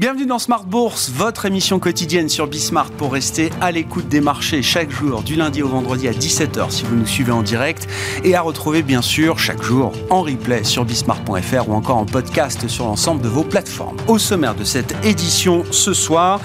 [0.00, 4.62] Bienvenue dans Smart Bourse, votre émission quotidienne sur Bismart pour rester à l'écoute des marchés
[4.62, 7.88] chaque jour, du lundi au vendredi à 17h si vous nous suivez en direct,
[8.22, 12.68] et à retrouver bien sûr chaque jour en replay sur bismart.fr ou encore en podcast
[12.68, 13.96] sur l'ensemble de vos plateformes.
[14.06, 16.40] Au sommaire de cette édition ce soir,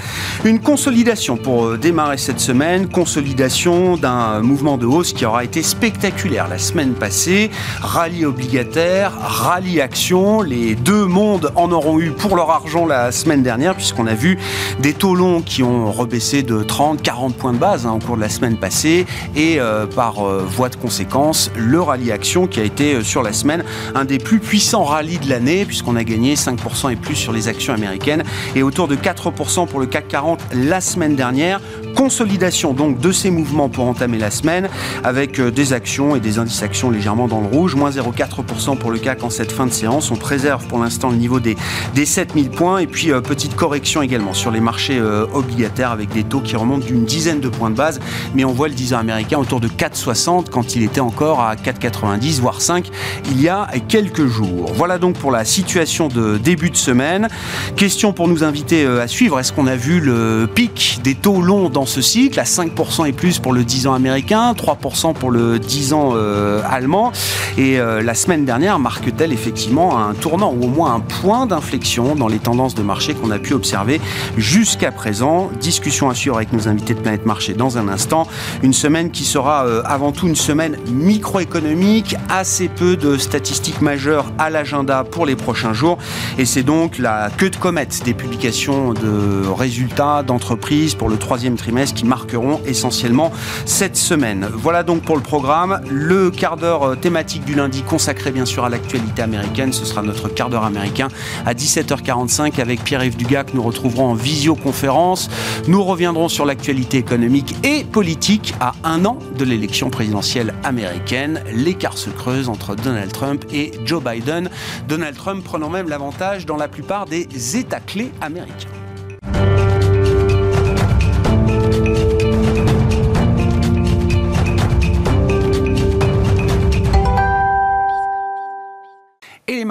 [0.46, 5.62] une consolidation pour euh, démarrer cette semaine, consolidation d'un mouvement de hausse qui aura été
[5.62, 12.36] spectaculaire la semaine passée, rallye obligataire, rallye action, les deux mondes en auront eu pour
[12.36, 14.38] leur argent la semaine dernière, puisqu'on a vu
[14.80, 18.16] des taux longs qui ont rebaissé de 30, 40 points de base hein, au cours
[18.16, 22.60] de la semaine passée, et euh, par euh, voie de conséquence, le rallye action qui
[22.60, 23.64] a été euh, sur la semaine
[23.96, 27.48] un des plus puissants rallyes de l'année, puisqu'on a gagné 5% et plus sur les
[27.48, 28.24] actions américaines,
[28.56, 31.60] et autour de 4% pour le CAC 40 la semaine dernière.
[31.96, 34.70] Consolidation donc de ces mouvements pour entamer la semaine,
[35.04, 39.00] avec des actions et des indices actions légèrement dans le rouge, moins 0,4% pour le
[39.00, 40.12] CAC en cette fin de séance.
[40.12, 41.56] On préserve pour l'instant le niveau des,
[41.96, 46.24] des 7000 points, et puis petite correction également sur les marchés euh, obligataires avec des
[46.24, 48.00] taux qui remontent d'une dizaine de points de base,
[48.36, 51.56] mais on voit le 10 ans américain autour de 4,60 quand il était encore à
[51.56, 52.90] 4,90 voire 5
[53.32, 54.72] il y a quelques jours.
[54.76, 57.28] Voilà donc pour la situation de début de semaine.
[57.76, 61.42] Question pour nous inviter euh, à suivre, est-ce qu'on a vu le pic des taux
[61.42, 65.32] longs dans ce cycle à 5% et plus pour le 10 ans américain, 3% pour
[65.32, 67.12] le 10 ans euh, allemand
[67.58, 72.28] et la semaine dernière marque-t-elle effectivement un tournant ou au moins un point d'inflexion dans
[72.28, 74.02] les tendances de marché qu'on a pu observer
[74.38, 75.52] jusqu'à présent?
[75.60, 78.28] Discussion à suivre avec nos invités de Planète Marché dans un instant.
[78.64, 84.32] Une semaine qui sera euh, avant tout une semaine microéconomique, assez peu de statistiques majeures
[84.40, 85.98] à l'agenda pour les prochains jours.
[86.38, 91.56] Et c'est donc la queue de comète des publications de résultats d'entreprises pour le troisième
[91.56, 93.32] trimestre qui marqueront essentiellement
[93.66, 94.48] cette semaine.
[94.54, 95.82] Voilà donc pour le programme.
[95.90, 99.74] Le quart d'heure euh, thématique du lundi consacré bien sûr à l'actualité américaine.
[99.74, 101.08] Ce sera notre quart d'heure américain
[101.46, 105.30] à 17h45 avec Pierre-Yves Dugas que nous retrouverons en visioconférence.
[105.68, 111.44] Nous reviendrons sur l'actualité économique et politique à un an de l'élection présidentielle américaine.
[111.52, 114.50] L'écart se creuse entre Donald Trump et Joe Biden.
[114.88, 118.83] Donald Trump prenant même l'avantage dans la plupart des États clés américains.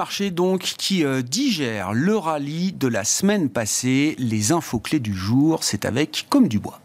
[0.02, 4.16] Marché donc qui euh, digère le rallye de la semaine passée.
[4.18, 6.81] Les infos clés du jour, c'est avec Comme du bois.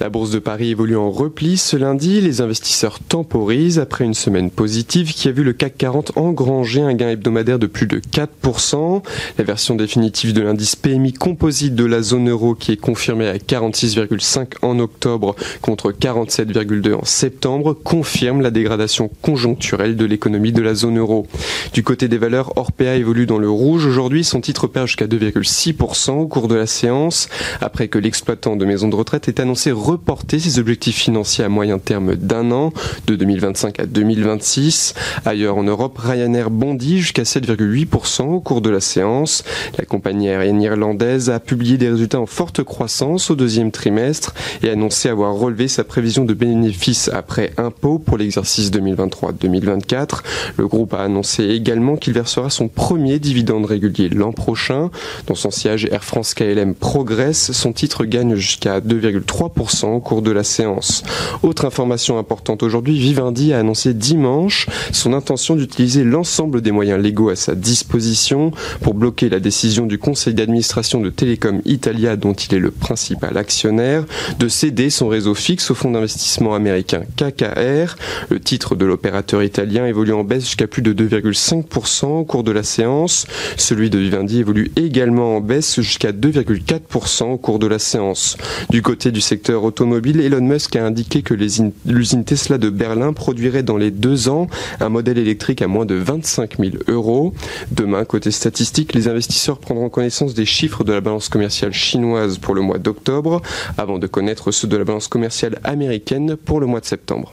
[0.00, 2.20] La bourse de Paris évolue en repli ce lundi.
[2.20, 6.94] Les investisseurs temporisent après une semaine positive qui a vu le CAC 40 engranger un
[6.94, 9.02] gain hebdomadaire de plus de 4%.
[9.38, 13.36] La version définitive de l'indice PMI composite de la zone euro qui est confirmée à
[13.36, 20.74] 46,5 en octobre contre 47,2 en septembre confirme la dégradation conjoncturelle de l'économie de la
[20.74, 21.26] zone euro.
[21.72, 23.86] Du côté des valeurs, Orpea évolue dans le rouge.
[23.86, 27.28] Aujourd'hui, son titre perd jusqu'à 2,6% au cours de la séance
[27.60, 31.78] après que l'exploitant de maison de retraite ait annoncé reporter ses objectifs financiers à moyen
[31.78, 32.72] terme d'un an,
[33.06, 34.94] de 2025 à 2026.
[35.24, 39.44] Ailleurs en Europe, Ryanair bondit jusqu'à 7,8% au cours de la séance.
[39.78, 44.70] La compagnie aérienne irlandaise a publié des résultats en forte croissance au deuxième trimestre et
[44.70, 50.22] annoncé avoir relevé sa prévision de bénéfices après impôt pour l'exercice 2023-2024.
[50.56, 54.90] Le groupe a annoncé également qu'il versera son premier dividende régulier l'an prochain.
[55.26, 57.52] Dans son siège, Air France KLM progresse.
[57.52, 61.02] Son titre gagne jusqu'à 2,3% au cours de la séance.
[61.42, 67.30] Autre information importante aujourd'hui, Vivendi a annoncé dimanche son intention d'utiliser l'ensemble des moyens légaux
[67.30, 72.54] à sa disposition pour bloquer la décision du conseil d'administration de Telecom Italia dont il
[72.54, 74.04] est le principal actionnaire
[74.38, 77.96] de céder son réseau fixe au fonds d'investissement américain KKR.
[78.28, 82.52] Le titre de l'opérateur italien évolue en baisse jusqu'à plus de 2,5% au cours de
[82.52, 83.26] la séance.
[83.56, 88.36] Celui de Vivendi évolue également en baisse jusqu'à 2,4% au cours de la séance.
[88.70, 93.62] Du côté du secteur automobile, Elon Musk a indiqué que l'usine Tesla de Berlin produirait
[93.62, 94.46] dans les deux ans
[94.80, 97.34] un modèle électrique à moins de 25 000 euros.
[97.70, 102.54] Demain, côté statistique, les investisseurs prendront connaissance des chiffres de la balance commerciale chinoise pour
[102.54, 103.42] le mois d'octobre,
[103.78, 107.32] avant de connaître ceux de la balance commerciale américaine pour le mois de septembre.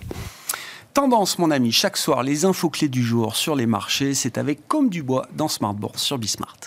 [0.94, 4.68] Tendance, mon ami, chaque soir, les infos clés du jour sur les marchés, c'est avec
[4.68, 6.58] Comme du Bois dans Smart sur Bismart.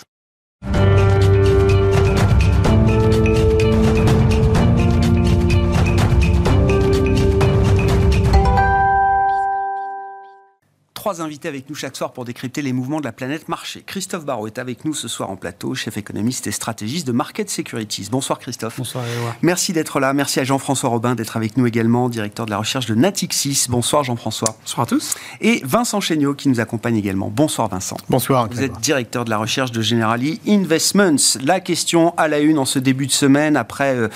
[11.02, 13.82] Trois invités avec nous chaque soir pour décrypter les mouvements de la planète marché.
[13.84, 17.50] Christophe Barrault est avec nous ce soir en plateau, chef économiste et stratégiste de Market
[17.50, 18.06] Securities.
[18.08, 18.76] Bonsoir Christophe.
[18.76, 19.02] Bonsoir
[19.42, 20.12] Merci d'être là.
[20.12, 23.66] Merci à Jean-François Robin d'être avec nous également, directeur de la recherche de Natixis.
[23.68, 24.54] Bonsoir Jean-François.
[24.60, 25.16] Bonsoir à tous.
[25.40, 27.32] Et Vincent Chéniaud qui nous accompagne également.
[27.34, 27.96] Bonsoir Vincent.
[28.08, 28.46] Bonsoir.
[28.48, 31.40] Vous êtes directeur de la recherche de Generali Investments.
[31.42, 34.08] La question à la une en ce début de semaine, après euh,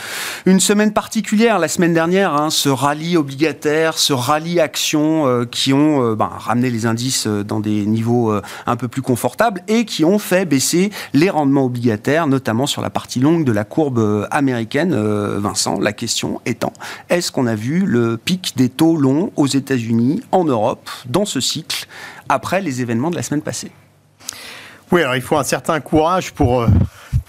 [0.45, 5.73] une semaine particulière, la semaine dernière, hein, ce rallye obligataire, ce rallye action euh, qui
[5.73, 9.85] ont euh, ben, ramené les indices dans des niveaux euh, un peu plus confortables et
[9.85, 13.99] qui ont fait baisser les rendements obligataires, notamment sur la partie longue de la courbe
[13.99, 14.93] euh, américaine.
[14.93, 16.73] Euh, Vincent, la question étant,
[17.09, 21.41] est-ce qu'on a vu le pic des taux longs aux États-Unis, en Europe, dans ce
[21.41, 21.87] cycle,
[22.29, 23.71] après les événements de la semaine passée?
[24.93, 26.67] Oui, alors il faut un certain courage pour,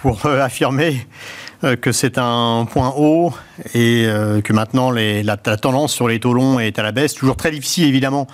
[0.02, 3.34] pour affirmer euh, que c'est un point haut
[3.74, 7.14] et euh, que maintenant la, tendance sur les taux longs est à la baisse.
[7.14, 8.28] Toujours très difficile évidemment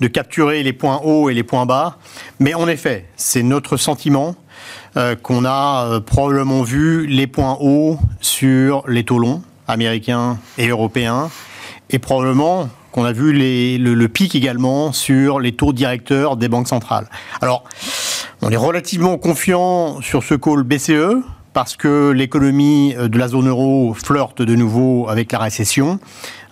[0.00, 1.98] de capturer les points hauts et les points bas,
[2.38, 4.36] mais en effet, c'est notre sentiment
[4.96, 10.68] euh, qu'on a euh, probablement vu les points hauts sur les taux longs américains et
[10.68, 11.30] européens
[11.90, 16.68] et probablement qu'on a vu le, le, pic également sur les taux directeurs des banques
[16.68, 17.08] centrales.
[17.40, 17.64] Alors,
[18.40, 21.22] on est relativement confiant sur ce call BCE,
[21.52, 25.98] parce que l'économie de la zone euro flirte de nouveau avec la récession.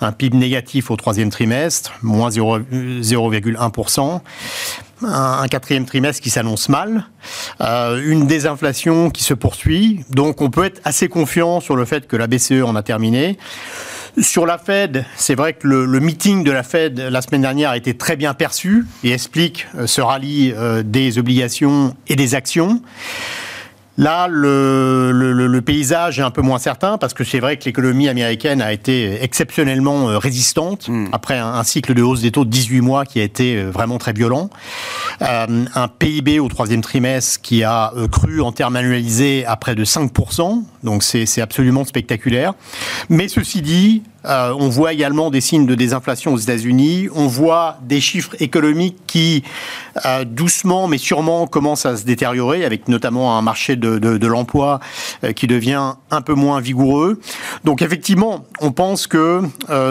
[0.01, 4.21] Un PIB négatif au troisième trimestre, moins 0,1%.
[5.03, 7.07] Un quatrième trimestre qui s'annonce mal,
[7.61, 10.05] euh, une désinflation qui se poursuit.
[10.09, 13.37] Donc on peut être assez confiant sur le fait que la BCE en a terminé.
[14.19, 17.69] Sur la Fed, c'est vrai que le, le, meeting de la Fed la semaine dernière
[17.69, 22.81] a été très bien perçu et explique ce rallye euh, des obligations et des actions.
[23.99, 27.65] Là, le, le, le, paysage est un peu moins certain parce que c'est vrai que
[27.65, 31.07] l'économie américaine a été exceptionnellement euh, résistante mmh.
[31.13, 33.71] après un, un, cycle de hausse des taux de 18 mois qui a été euh,
[33.71, 34.51] vraiment très violent.
[35.23, 39.75] Euh, un PIB au troisième trimestre qui a euh, cru en termes annualisés à près
[39.75, 42.53] de 5%, donc c'est absolument spectaculaire.
[43.09, 47.08] Mais ceci dit, euh, on voit également des signes de désinflation aux États-Unis.
[47.14, 49.44] On voit des chiffres économiques qui,
[50.05, 54.81] euh, doucement mais sûrement, commencent à se détériorer, avec notamment un marché de, l'emploi
[55.25, 57.20] euh, qui devient un peu moins vigoureux.
[57.64, 59.43] Donc effectivement, on pense que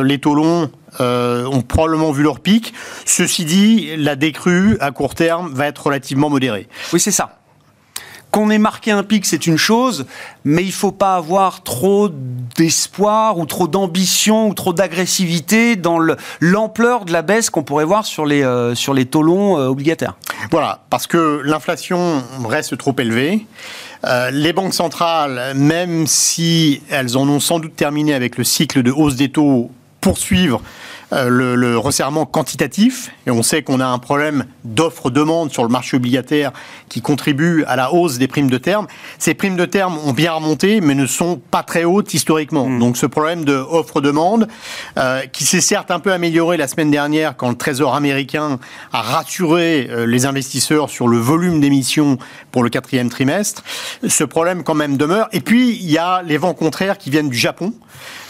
[0.03, 2.73] les taux longs ont probablement vu leur pic.
[3.05, 6.67] Ceci dit, la décrue à court terme va être relativement modérée.
[6.93, 7.39] Oui, c'est ça
[8.35, 10.05] qu'on ait marqué un pic, c'est une chose,
[10.43, 12.09] mais il ne faut pas avoir trop
[12.57, 15.99] d'espoir ou trop d'ambition ou trop d'agressivité dans
[16.41, 18.75] l'ampleur de la baisse qu'on pourrait voir sur les, euh,
[19.09, 20.17] taux longs euh, obligataires.
[20.51, 23.45] Voilà, parce que l'inflation reste trop élevée.
[24.03, 28.83] Euh, les banques centrales, même si elles en ont sans doute terminé avec le cycle
[28.83, 29.71] de hausse des taux,
[30.01, 30.61] poursuivre
[31.11, 35.97] le, le, resserrement quantitatif, et on sait qu'on a un problème d'offre-demande sur le marché
[35.97, 36.51] obligataire
[36.89, 38.87] qui contribue à la hausse des primes de terme.
[39.19, 42.67] Ces primes de terme ont bien remonté, mais ne sont pas très hautes historiquement.
[42.67, 42.79] Mmh.
[42.79, 44.47] Donc ce problème de offre-demande,
[44.97, 48.59] euh, qui s'est certes un peu amélioré la semaine dernière quand le Trésor américain
[48.91, 52.17] a rassuré euh, les investisseurs sur le volume d'émissions
[52.51, 53.63] pour le quatrième trimestre,
[54.07, 55.27] ce problème quand même demeure.
[55.31, 57.73] Et puis il y a les vents contraires qui viennent du Japon,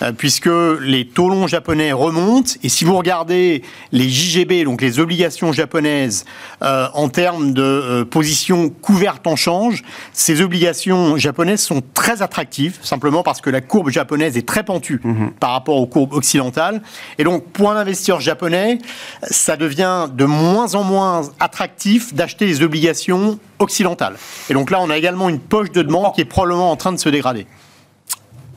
[0.02, 0.50] euh, puisque
[0.82, 3.62] les taux longs japonais remontent et si vous regardez
[3.94, 6.26] les JGB, donc les obligations japonaises,
[6.62, 9.82] euh, en termes de euh, position couverte en change,
[10.12, 15.00] ces obligations japonaises sont très attractives, simplement parce que la courbe japonaise est très pentue
[15.02, 15.28] mmh.
[15.40, 16.82] par rapport aux courbes occidentales.
[17.18, 18.80] Et donc, pour un investisseur japonais,
[19.24, 24.18] ça devient de moins en moins attractif d'acheter les obligations occidentales.
[24.50, 26.92] Et donc là, on a également une poche de demande qui est probablement en train
[26.92, 27.48] de se dégrader.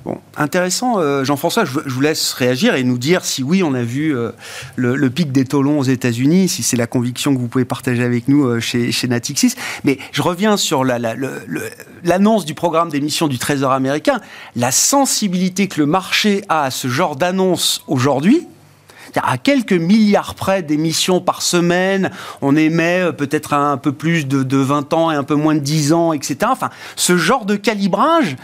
[0.09, 3.83] Bon, intéressant, euh, Jean-François, je, vous laisse réagir et nous dire si oui, on a
[3.83, 4.33] vu euh,
[4.77, 8.27] le, pic des taux aux États-Unis, si c'est la conviction que vous pouvez partager avec
[8.27, 9.53] nous euh, chez, Natixis.
[9.85, 11.43] Mais je reviens sur l'annonce
[12.05, 14.19] la, la, du programme d'émission du Trésor américain,
[14.57, 18.47] la sensibilité que le marché a à ce genre d'annonce aujourd'hui.
[19.15, 22.11] À quelques milliards près d'émissions par semaine,
[22.41, 25.61] on émet peut-être un peu plus de, de 20 ans et un peu moins de
[25.61, 26.37] 10 ans, etc.
[26.45, 28.37] Enfin, ce genre de calibrage,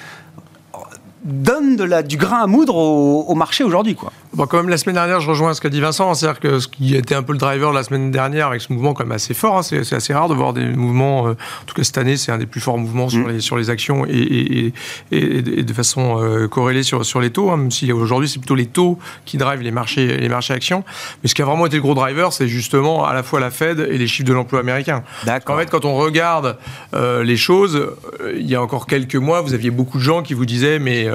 [1.24, 3.94] donne de du grain à moudre au, au marché aujourd'hui.
[3.94, 4.12] Quoi.
[4.34, 6.66] Bon, quand même, la semaine dernière, je rejoins ce qu'a dit Vincent, c'est-à-dire que ce
[6.66, 9.32] qui était un peu le driver la semaine dernière, avec ce mouvement quand même assez
[9.32, 12.16] fort, hein, c'est assez rare de voir des mouvements, euh, en tout cas cette année,
[12.16, 13.30] c'est un des plus forts mouvements sur, mmh.
[13.30, 14.72] les, sur les actions et, et,
[15.12, 18.40] et, et de façon euh, corrélée sur, sur les taux, hein, même si aujourd'hui c'est
[18.40, 20.82] plutôt les taux qui drivent les marchés, les marchés actions.
[21.22, 23.52] Mais ce qui a vraiment été le gros driver, c'est justement à la fois la
[23.52, 25.04] Fed et les chiffres de l'emploi américain.
[25.46, 26.56] En fait, quand on regarde
[26.94, 27.88] euh, les choses,
[28.34, 31.06] il y a encore quelques mois, vous aviez beaucoup de gens qui vous disaient, mais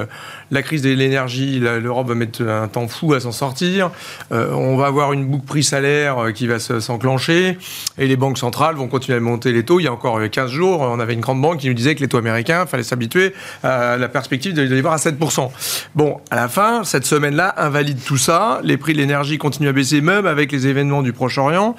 [0.52, 3.92] la crise de l'énergie, l'Europe va mettre un temps fou à s'en sortir.
[4.32, 7.58] on va avoir une boucle prix salaire qui va s'enclencher
[7.98, 9.80] et les banques centrales vont continuer à monter les taux.
[9.80, 12.02] Il y a encore 15 jours, on avait une grande banque qui nous disait que
[12.02, 15.50] les taux américains, il fallait s'habituer à la perspective de les voir à 7%.
[15.96, 18.62] Bon, à la fin, cette semaine-là invalide tout ça.
[18.64, 21.76] Les prix de l'énergie continuent à baisser, même avec les événements du Proche-Orient.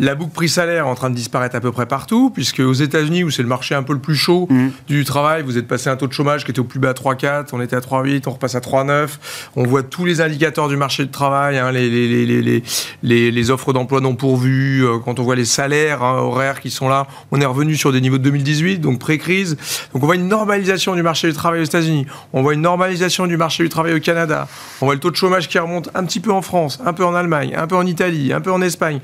[0.00, 2.72] La boucle prix salaire est en train de disparaître à peu près partout, puisque aux
[2.72, 4.68] États-Unis, où c'est le marché un peu le plus chaud mmh.
[4.88, 6.92] du travail, vous êtes passé un taux de chômage qui était au plus bas à
[6.92, 9.08] 3,4, on était à 3,8, on repasse à 3,9.
[9.56, 14.84] On voit tous les indicateurs du marché du travail, hein, les, offres d'emploi non pourvues,
[14.84, 17.92] euh, quand on voit les salaires hein, horaires qui sont là, on est revenu sur
[17.92, 19.56] des niveaux de 2018, donc pré-crise.
[19.92, 23.26] Donc on voit une normalisation du marché du travail aux États-Unis, on voit une normalisation
[23.26, 24.48] du marché du travail au Canada,
[24.80, 27.04] on voit le taux de chômage qui remonte un petit peu en France, un peu
[27.04, 29.00] en Allemagne, un peu en Italie, un peu en Espagne.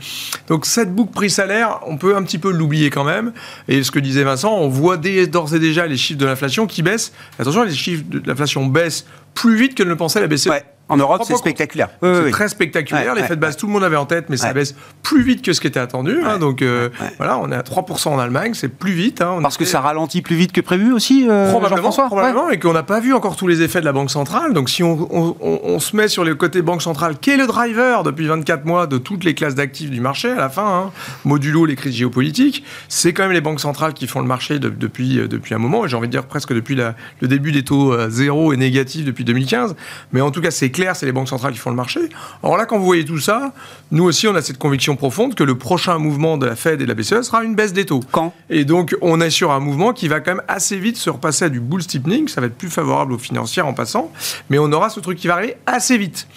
[0.48, 3.32] Donc cette boucle prix-salaire, on peut un petit peu l'oublier quand même.
[3.68, 6.82] Et ce que disait Vincent, on voit d'ores et déjà les chiffres de l'inflation qui
[6.82, 7.12] baissent.
[7.38, 10.50] Attention, les chiffres de l'inflation baissent plus vite que ne le pensait la BCE.
[10.88, 11.90] En Europe, c'est spectaculaire.
[12.02, 13.14] c'est très spectaculaire.
[13.14, 15.52] L'effet de base, tout le monde avait en tête, mais ça baisse plus vite que
[15.52, 16.18] ce qui était attendu.
[16.24, 19.20] Hein, donc euh, voilà, on est à 3% en Allemagne, c'est plus vite.
[19.20, 22.72] Hein, Parce que ça ralentit plus vite que prévu aussi, euh, Probablement, probablement et qu'on
[22.72, 24.52] n'a pas vu encore tous les effets de la Banque centrale.
[24.52, 28.26] Donc si on, se met sur le côté Banque centrale, qui est le driver depuis
[28.26, 30.90] 24 mois de toutes les classes d'actifs du marché, à la fin, hein,
[31.24, 35.18] modulo les crises géopolitiques, c'est quand même les banques centrales qui font le marché depuis,
[35.18, 37.94] euh, depuis un moment, et j'ai envie de dire presque depuis le début des taux
[38.08, 39.76] zéro et négatifs depuis 2015.
[40.12, 42.00] Mais en tout cas, c'est clair, c'est les banques centrales qui font le marché.
[42.42, 43.52] Alors là, quand vous voyez tout ça,
[43.90, 46.84] nous aussi, on a cette conviction profonde que le prochain mouvement de la Fed et
[46.84, 48.00] de la BCE sera une baisse des taux.
[48.12, 48.32] Quand?
[48.48, 51.46] Et donc, on est sur un mouvement qui va quand même assez vite se repasser
[51.46, 52.28] à du bull steepening.
[52.28, 54.12] Ça va être plus favorable aux financières en passant.
[54.50, 56.28] Mais on aura ce truc qui va arriver assez vite.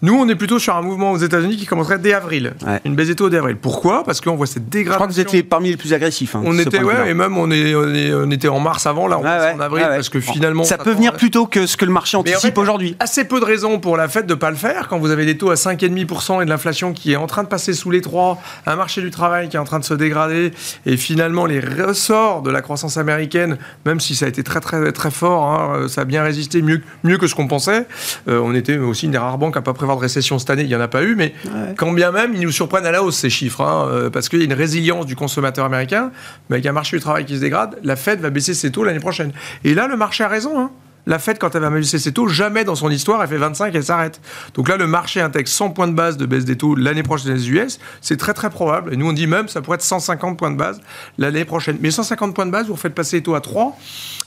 [0.00, 2.54] Nous, on est plutôt sur un mouvement aux États-Unis qui commencerait dès avril.
[2.84, 3.56] Une baisse des taux dès avril.
[3.56, 4.04] Pourquoi?
[4.04, 4.92] Parce qu'on voit cette dégradation.
[4.92, 6.36] Je crois que vous étiez parmi les plus agressifs.
[6.36, 9.24] Hein, on était, ouais, et même on, est, on, était en mars avant, là, on
[9.24, 10.64] est en avril, parce que finalement.
[10.64, 12.96] Ça, peut venir plus tôt que ce que le marché anticipe aujourd'hui.
[13.00, 15.24] Assez peu de raisons pour la fête de ne pas le faire quand vous avez
[15.24, 18.00] des taux à 5,5% et de l'inflation qui est en train de passer sous les
[18.00, 20.52] 3, un marché du travail qui est en train de se dégrader,
[20.86, 24.92] et finalement les ressorts de la croissance américaine, même si ça a été très très
[24.92, 27.86] très fort, hein, ça a bien résisté mieux, mieux que ce qu'on pensait.
[28.28, 30.62] Euh, on était aussi une des rares banques à pas prévoir de récession cette année
[30.62, 31.34] il n'y en a pas eu, mais
[31.76, 34.38] quand bien même, ils nous surprennent à la hausse, ces chiffres, hein, euh, parce qu'il
[34.38, 36.10] y a une résilience du consommateur américain,
[36.48, 38.84] mais avec un marché du travail qui se dégrade, la Fed va baisser ses taux
[38.84, 39.32] l'année prochaine.
[39.64, 40.58] Et là, le marché a raison.
[40.58, 40.70] Hein.
[41.08, 43.74] La Fed, quand elle va baisser ses taux, jamais dans son histoire, elle fait 25
[43.74, 44.20] et elle s'arrête.
[44.52, 47.34] Donc là, le marché intègre 100 points de base de baisse des taux l'année prochaine
[47.34, 47.80] des US.
[48.02, 48.92] C'est très très probable.
[48.92, 50.82] Et nous, on dit même ça pourrait être 150 points de base
[51.16, 51.78] l'année prochaine.
[51.80, 53.74] Mais 150 points de base, vous faites passer les taux à 3.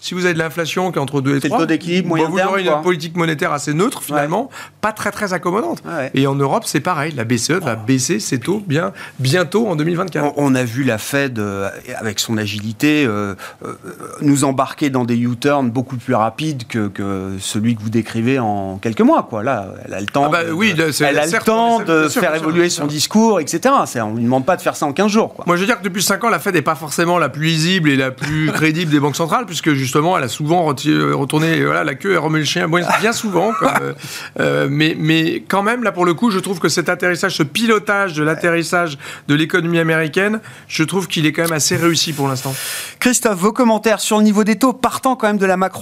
[0.01, 2.27] Si vous avez de l'inflation qui est entre 2 et 3, le taux d'équilibre moyen
[2.27, 4.50] vous aurez une politique monétaire assez neutre finalement,
[4.81, 5.83] pas très très accommodante.
[6.15, 7.13] Et en Europe, c'est pareil.
[7.15, 10.33] La BCE va baisser ses taux bien, bientôt en 2024.
[10.38, 13.75] On, a vu la Fed, euh, avec son agilité, euh, euh,
[14.21, 18.78] nous embarquer dans des U-turns beaucoup plus rapides que, que celui que vous décrivez en
[18.78, 19.28] quelques mois.
[19.30, 19.44] Quoi.
[19.44, 22.34] Là, elle a le temps, ah bah de, oui, elle a le temps de faire
[22.34, 23.75] évoluer son discours, etc.
[23.98, 25.34] On ne lui demande pas de faire ça en 15 jours.
[25.34, 25.44] Quoi.
[25.46, 27.46] Moi, je veux dire que depuis 5 ans, la Fed n'est pas forcément la plus
[27.46, 31.84] lisible et la plus crédible des banques centrales, puisque justement, elle a souvent retourné voilà,
[31.84, 32.68] la queue et remis le chien
[33.01, 33.51] bien souvent.
[33.62, 33.94] Euh,
[34.40, 37.44] euh, mais, mais quand même, là, pour le coup, je trouve que cet atterrissage, ce
[37.44, 38.98] pilotage de l'atterrissage
[39.28, 42.54] de l'économie américaine, je trouve qu'il est quand même assez réussi pour l'instant.
[43.00, 45.82] Christophe, vos commentaires sur le niveau des taux, partant quand même de la macro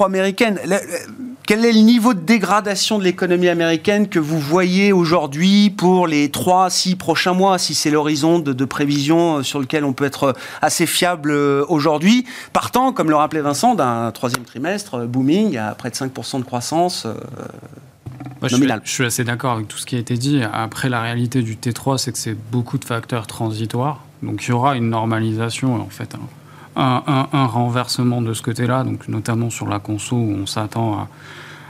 [1.45, 6.29] Quel est le niveau de dégradation de l'économie américaine que vous voyez aujourd'hui pour les
[6.29, 10.35] 3 6 prochains mois, si c'est l'horizon de, prévision euh, sur lequel on peut être
[10.61, 15.73] assez fiable euh, aujourd'hui, partant, comme le rappelait Vincent, d'un troisième trimestre euh, booming à
[15.73, 17.07] près de 5% de croissance.
[18.43, 20.41] Je suis, assez d'accord avec tout ce qui a été dit.
[20.53, 24.03] Après, la réalité du T3, c'est que c'est beaucoup de facteurs transitoires.
[24.23, 26.15] Donc il y aura une normalisation, en fait,
[26.75, 31.07] un, renversement de ce côté-là, donc notamment sur la conso où on s'attend à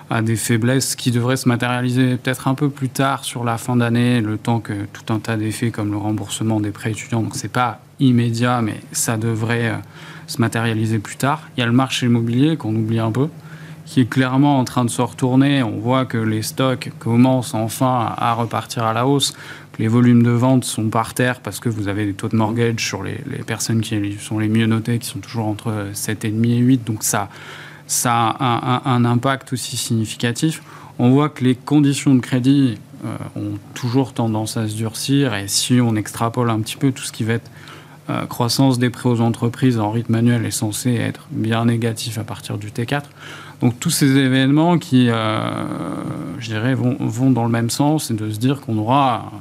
[0.09, 3.75] à des faiblesses qui devraient se matérialiser peut-être un peu plus tard sur la fin
[3.75, 7.35] d'année, le temps que tout un tas d'effets comme le remboursement des prêts étudiants, donc
[7.35, 9.75] c'est pas immédiat, mais ça devrait euh,
[10.25, 11.41] se matérialiser plus tard.
[11.55, 13.27] Il y a le marché immobilier qu'on oublie un peu,
[13.85, 15.61] qui est clairement en train de se retourner.
[15.63, 19.35] On voit que les stocks commencent enfin à repartir à la hausse,
[19.79, 22.85] les volumes de vente sont par terre parce que vous avez des taux de mortgage
[22.85, 23.15] sur les,
[23.47, 27.29] personnes qui sont les mieux notées, qui sont toujours entre 7,5 et 8, donc ça
[27.87, 30.61] ça a un, impact aussi significatif.
[30.99, 35.47] On voit que les conditions de crédit euh, ont toujours tendance à se durcir et
[35.47, 37.49] si on extrapole un petit peu tout ce qui va être
[38.11, 42.23] euh, croissance des prêts aux entreprises en rythme annuel est censé être bien négatif à
[42.23, 43.03] partir du T4.
[43.61, 45.49] Donc tous ces événements qui, euh,
[46.37, 49.31] je dirais, vont, vont, dans le même sens et de se dire qu'on aura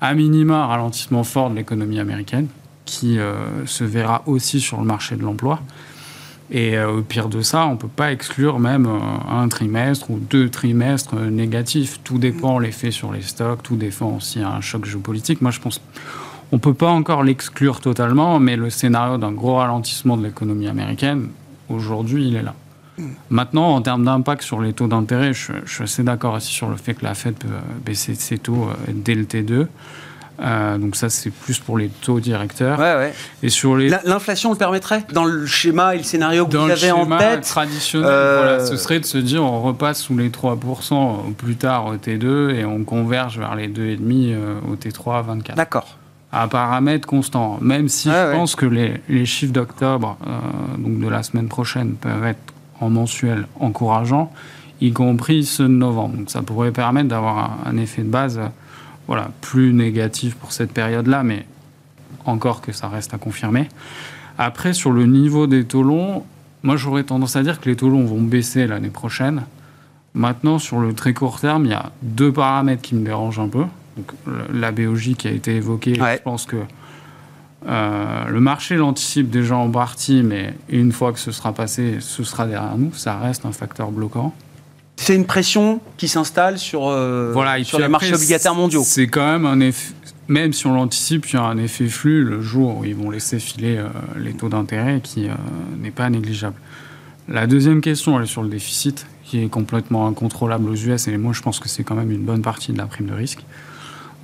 [0.00, 2.48] à minima un ralentissement fort de l'économie américaine
[2.84, 3.18] qui
[3.66, 5.60] se verra aussi sur le marché de l'emploi
[6.50, 8.88] Et au pire de ça, on ne peut pas exclure même
[9.30, 12.00] un trimestre ou deux trimestres négatifs.
[12.02, 15.42] Tout dépend l'effet sur les stocks, tout dépend aussi un choc géopolitique.
[15.42, 15.82] Moi, je pense
[16.50, 20.66] on ne peut pas encore l'exclure totalement, mais le scénario d'un gros ralentissement de l'économie
[20.66, 21.28] américaine,
[21.68, 22.54] aujourd'hui, il est là.
[23.30, 26.76] Maintenant, en termes d'impact sur les taux d'intérêt, je, suis assez d'accord aussi sur le
[26.76, 27.48] fait que la Fed peut
[27.84, 29.66] baisser ses taux euh, dès le T2.
[30.40, 32.78] Euh, donc ça, c'est plus pour les taux directeurs.
[32.78, 33.12] Ouais, ouais.
[33.42, 35.04] Et sur les l'inflation le permettrait?
[35.12, 37.42] Dans le schéma et le scénario que vous avez en tête.
[37.42, 41.96] Traditionnel, euh, ce serait de se dire on repasse sous les 3% plus tard au
[41.96, 44.36] T2 et on converge vers les 2,5
[44.70, 45.56] au T3 à 24.
[45.56, 45.96] D'accord
[46.30, 47.56] à paramètres constants.
[47.62, 50.18] Même si je pense que les, les chiffres d'octobre,
[50.76, 54.32] donc de la semaine prochaine, peuvent être en mensuel encourageant,
[54.80, 56.16] y compris ceux de novembre.
[56.16, 58.40] Donc ça pourrait permettre d'avoir un, effet de base
[59.06, 61.46] voilà, plus négatif pour cette période-là, mais
[62.24, 63.68] encore que ça reste à confirmer.
[64.36, 66.24] Après, sur le niveau des taux longs,
[66.62, 69.44] moi j'aurais tendance à dire que les taux longs vont baisser l'année prochaine.
[70.14, 73.48] Maintenant, sur le très court terme, il y a deux paramètres qui me dérangent un
[73.48, 73.64] peu.
[73.96, 74.12] Donc,
[74.52, 76.56] la BOJ qui a été évoquée, je pense que
[77.66, 82.22] euh, le marché l'anticipe déjà en partie, mais une fois que ce sera passé, ce
[82.22, 82.92] sera derrière nous.
[82.94, 84.34] Ça reste un facteur bloquant.
[84.96, 88.82] C'est une pression qui s'installe sur, euh, sur les marchés obligataires mondiaux.
[88.84, 89.94] C'est quand même un effet,
[90.26, 93.10] même si on l'anticipe, il y a un effet flux le jour où ils vont
[93.10, 95.28] laisser filer euh, les taux d'intérêt qui
[95.80, 96.56] n'est pas négligeable.
[97.28, 101.16] La deuxième question, elle est sur le déficit, qui est complètement incontrôlable aux US, et
[101.18, 103.44] moi je pense que c'est quand même une bonne partie de la prime de risque.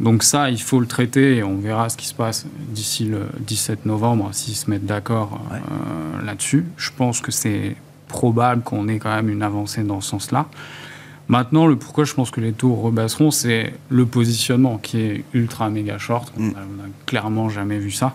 [0.01, 3.29] Donc ça, il faut le traiter et on verra ce qui se passe d'ici le
[3.41, 6.65] 17 novembre, s'ils se mettent d'accord euh, là-dessus.
[6.77, 7.77] Je pense que c'est
[8.09, 10.47] probable qu'on ait quand même une avancée dans ce sens-là.
[11.29, 15.71] Maintenant, le pourquoi je pense que les taux rebasseront, c'est le positionnement qui est ultra
[15.71, 16.33] méga short.
[16.37, 16.91] On n'a mm.
[17.07, 18.15] clairement jamais vu ça.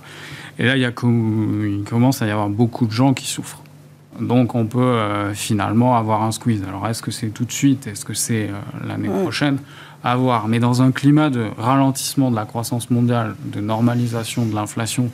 [0.60, 3.64] Et là, il, y a, il commence à y avoir beaucoup de gens qui souffrent.
[4.20, 6.64] Donc on peut euh, finalement avoir un squeeze.
[6.68, 7.88] Alors est-ce que c'est tout de suite?
[7.88, 9.60] Est-ce que c'est euh, l'année prochaine?
[10.04, 10.48] À voir.
[10.48, 15.12] Mais dans un climat de ralentissement de la croissance mondiale, de normalisation de l'inflation,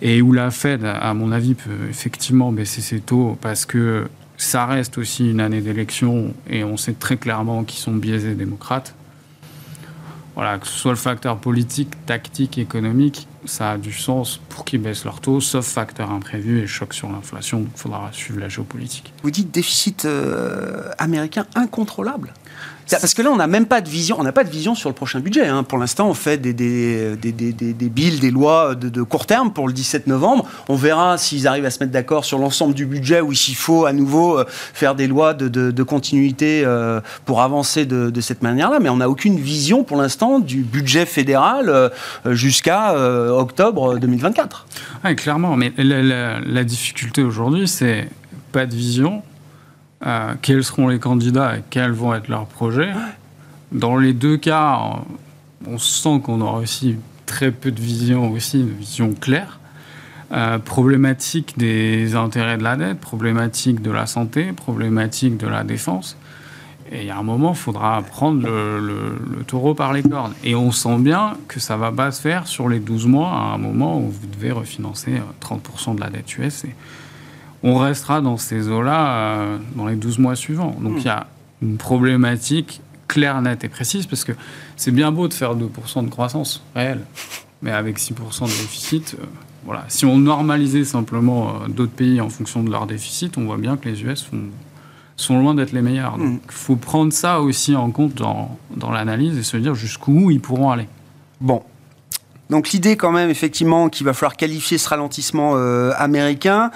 [0.00, 4.66] et où la Fed, à mon avis, peut effectivement baisser ses taux parce que ça
[4.66, 8.94] reste aussi une année d'élection et on sait très clairement qu'ils sont biaisés démocrates.
[10.34, 14.80] Voilà, que ce soit le facteur politique, tactique, économique, ça a du sens pour qu'ils
[14.80, 17.66] baissent leurs taux, sauf facteur imprévu et choc sur l'inflation.
[17.72, 19.12] il faudra suivre la géopolitique.
[19.22, 22.32] Vous dites déficit euh, américain incontrôlable
[22.90, 24.16] parce que là, on n'a même pas de vision.
[24.18, 25.46] On n'a pas de vision sur le prochain budget.
[25.46, 25.62] Hein.
[25.62, 29.52] Pour l'instant, on fait des, des, des, des, des bills, des lois de, court terme
[29.52, 30.46] pour le 17 novembre.
[30.68, 33.86] On verra s'ils arrivent à se mettre d'accord sur l'ensemble du budget ou s'il faut
[33.86, 38.78] à nouveau euh, faire des lois de, de continuité euh, pour avancer de, cette manière-là.
[38.80, 41.88] Mais on n'a aucune vision pour l'instant du budget fédéral euh,
[42.26, 42.94] jusqu'à
[43.32, 44.66] octobre 2024.
[45.04, 45.56] Oui, clairement.
[45.56, 48.08] Mais la difficulté aujourd'hui, c'est
[48.52, 49.22] pas de vision
[50.04, 52.92] euh, quels seront les candidats et quels vont être leurs projets?
[53.70, 54.78] Dans les deux cas,
[55.66, 59.58] on sent qu'on aura aussi très peu de vision aussi, une vision claire.
[60.32, 66.16] Euh, problématique des intérêts de la dette, problématique de la santé, problématique de la défense.
[66.90, 70.32] Et a un moment, il faudra prendre le, taureau par les cornes.
[70.42, 73.30] Et on sent bien que ça ne va pas se faire sur les 12 mois,
[73.30, 75.12] à un moment où vous devez refinancer
[75.42, 76.64] 30% de la dette US.
[77.62, 80.76] On restera dans ces eaux-là euh, dans les 12 mois suivants.
[80.80, 80.98] Donc hmm.
[80.98, 81.26] il y a
[81.62, 84.32] une problématique claire, nette et précise, parce que
[84.76, 87.00] c'est bien beau de faire 2% de croissance réelle,
[87.60, 89.24] mais avec 6% de déficit, euh,
[89.64, 89.84] voilà.
[89.86, 93.76] Si on normalisait simplement euh, d'autres pays en fonction de leur déficit, on voit bien
[93.76, 94.28] que les US
[95.16, 96.18] sont loin d'être les meilleurs.
[96.18, 96.50] Donc il hmm.
[96.50, 100.70] faut prendre ça aussi en compte dans, dans l'analyse et se dire jusqu'où ils pourront
[100.70, 100.88] aller.
[101.40, 101.62] Bon,
[102.50, 106.70] donc l'idée quand même effectivement qu'il va falloir qualifier ce ralentissement euh, américain.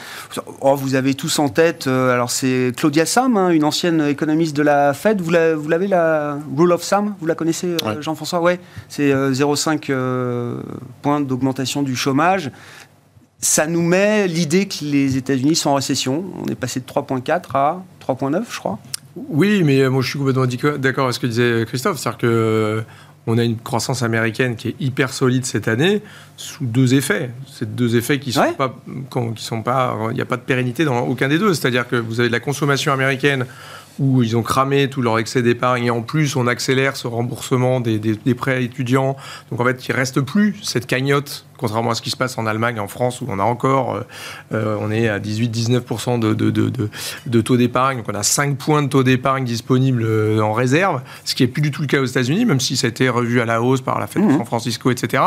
[0.62, 4.57] Oh, vous avez tous en tête, euh, alors c'est Claudia Sam, hein, une ancienne économiste
[4.57, 5.20] de la Fed.
[5.20, 8.40] Vous l'avez la, Rule of Sam, vous la connaissez euh, Jean-François?
[8.40, 9.92] Ouais, c'est 0,5
[11.02, 12.50] points d'augmentation du chômage.
[13.38, 16.24] Ça nous met l'idée que les États-Unis sont en récession.
[16.42, 18.79] On est passé de 3,4 à 3,9, je crois.
[19.14, 20.46] Oui, mais moi je suis complètement
[20.79, 21.98] d'accord avec ce que disait Christophe.
[21.98, 22.83] C'est-à-dire que
[23.27, 26.03] on a une croissance américaine qui est hyper solide cette année
[26.37, 27.31] sous deux effets.
[27.47, 28.77] Ces deux effets qui sont pas,
[29.37, 31.53] qui sont pas, il n'y a pas de pérennité dans aucun des deux.
[31.55, 33.47] C'est-à-dire que vous avez de la consommation américaine
[33.99, 37.81] où ils ont cramé tout leur excès d'épargne et en plus on accélère ce remboursement
[37.81, 39.17] des, prêts étudiants.
[39.51, 42.47] Donc en fait, il reste plus cette cagnotte contrairement à ce qui se passe en
[42.47, 44.01] Allemagne, en France, où on a encore,
[44.53, 46.71] on est à 18-19% de, de, de,
[47.27, 50.07] de, taux d'épargne, donc on a 5 points de taux d'épargne disponibles
[50.40, 52.87] en réserve, ce qui n'est plus du tout le cas aux États-Unis, même si ça
[52.87, 54.38] a été revu à la hausse par la fête de mmh.
[54.38, 55.23] San Francisco, etc.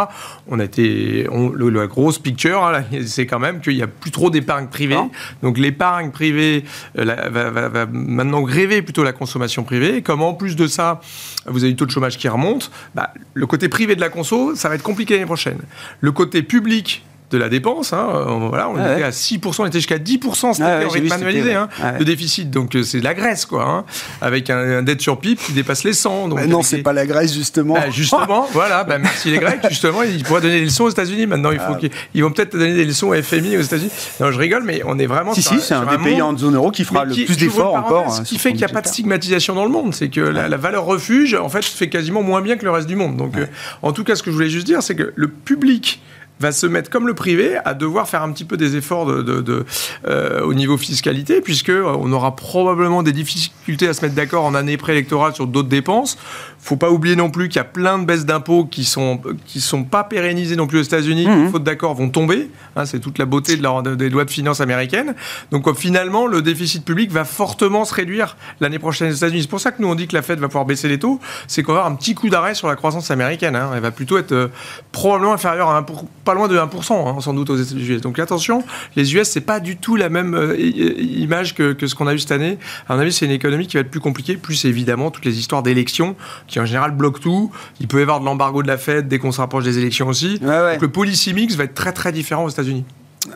[0.47, 4.11] On a été, on, la grosse picture, hein, c'est quand même qu'il n'y a plus
[4.11, 4.97] trop d'épargne privée.
[5.41, 6.63] Donc l'épargne privée
[6.95, 9.97] va, va, va, maintenant gréver plutôt la consommation privée.
[9.97, 11.01] Et comme en plus de ça,
[11.45, 14.55] vous avez du taux de chômage qui remonte, bah, le côté privé de la conso,
[14.55, 15.59] ça va être compliqué l'année prochaine.
[16.01, 17.93] Le côté public de la dépense.
[17.93, 18.25] Hein.
[18.49, 21.69] Voilà, on ah était à 6%, on était jusqu'à 10% c'était ah ouais, manualisé hein,
[21.99, 22.49] de déficit.
[22.49, 23.85] Donc euh, c'est de la Grèce, quoi, hein,
[24.21, 26.29] avec un, dette sur pipe qui dépasse les 100.
[26.29, 27.75] Donc, non, c'est pas la Grèce, justement.
[27.75, 29.59] Bah, justement, voilà, bah, merci les Grecs.
[29.69, 31.27] Justement, ils pourraient donner des leçons aux États-Unis.
[31.27, 31.87] Maintenant, il faut ah.
[32.11, 33.91] qu'ils vont peut-être donner des leçons au FMI aux États-Unis.
[34.19, 35.33] Non, je rigole, mais on est vraiment.
[35.33, 38.11] Si, si, c'est un, des pays en zone euro qui fera le plus d'efforts encore.
[38.11, 39.93] Ce qui fait qu'il n'y a pas de stigmatisation dans le monde.
[39.93, 42.95] C'est que la, valeur refuge, en fait, fait quasiment moins bien que le reste du
[42.95, 43.17] monde.
[43.17, 43.45] Donc, euh,
[43.81, 46.01] en tout cas, ce que je voulais juste dire, c'est que le public
[46.39, 50.41] va se mettre comme le privé à devoir faire un petit peu des efforts euh,
[50.41, 54.77] au niveau fiscalité, puisque on aura probablement des difficultés à se mettre d'accord en année
[54.77, 56.17] préélectorale sur d'autres dépenses
[56.61, 59.61] faut pas oublier non plus qu'il y a plein de baisses d'impôts qui sont qui
[59.61, 61.51] sont pas pérennisées non plus aux États-Unis, qui, mhm.
[61.51, 62.49] faute d'accord, vont tomber.
[62.75, 65.15] Hein, c'est toute la beauté de des lois de finances américaines.
[65.51, 69.43] Donc euh, finalement, le déficit public va fortement se réduire l'année prochaine aux États-Unis.
[69.43, 71.19] C'est pour ça que nous on dit que la Fed va pouvoir baisser les taux.
[71.47, 73.55] C'est qu'on va avoir un petit coup d'arrêt sur la croissance américaine.
[73.55, 73.71] Hein.
[73.73, 74.47] Elle va plutôt être euh,
[74.91, 75.85] probablement inférieure à
[76.25, 78.01] pas loin de 1%, hein, sans doute aux États-Unis.
[78.01, 78.63] Donc attention,
[78.95, 82.13] les US c'est pas du tout la même euh, image que, que ce qu'on a
[82.13, 82.57] vu cette année.
[82.87, 85.39] À mon avis, c'est une économie qui va être plus compliquée, plus évidemment toutes les
[85.39, 86.15] histoires d'élections
[86.49, 87.51] qui en général bloque tout.
[87.79, 90.07] Il peut y avoir de l'embargo de la Fed dès qu'on se rapproche des élections
[90.07, 90.39] aussi.
[90.39, 92.83] Donc le policy mix va être très très différent aux États-Unis.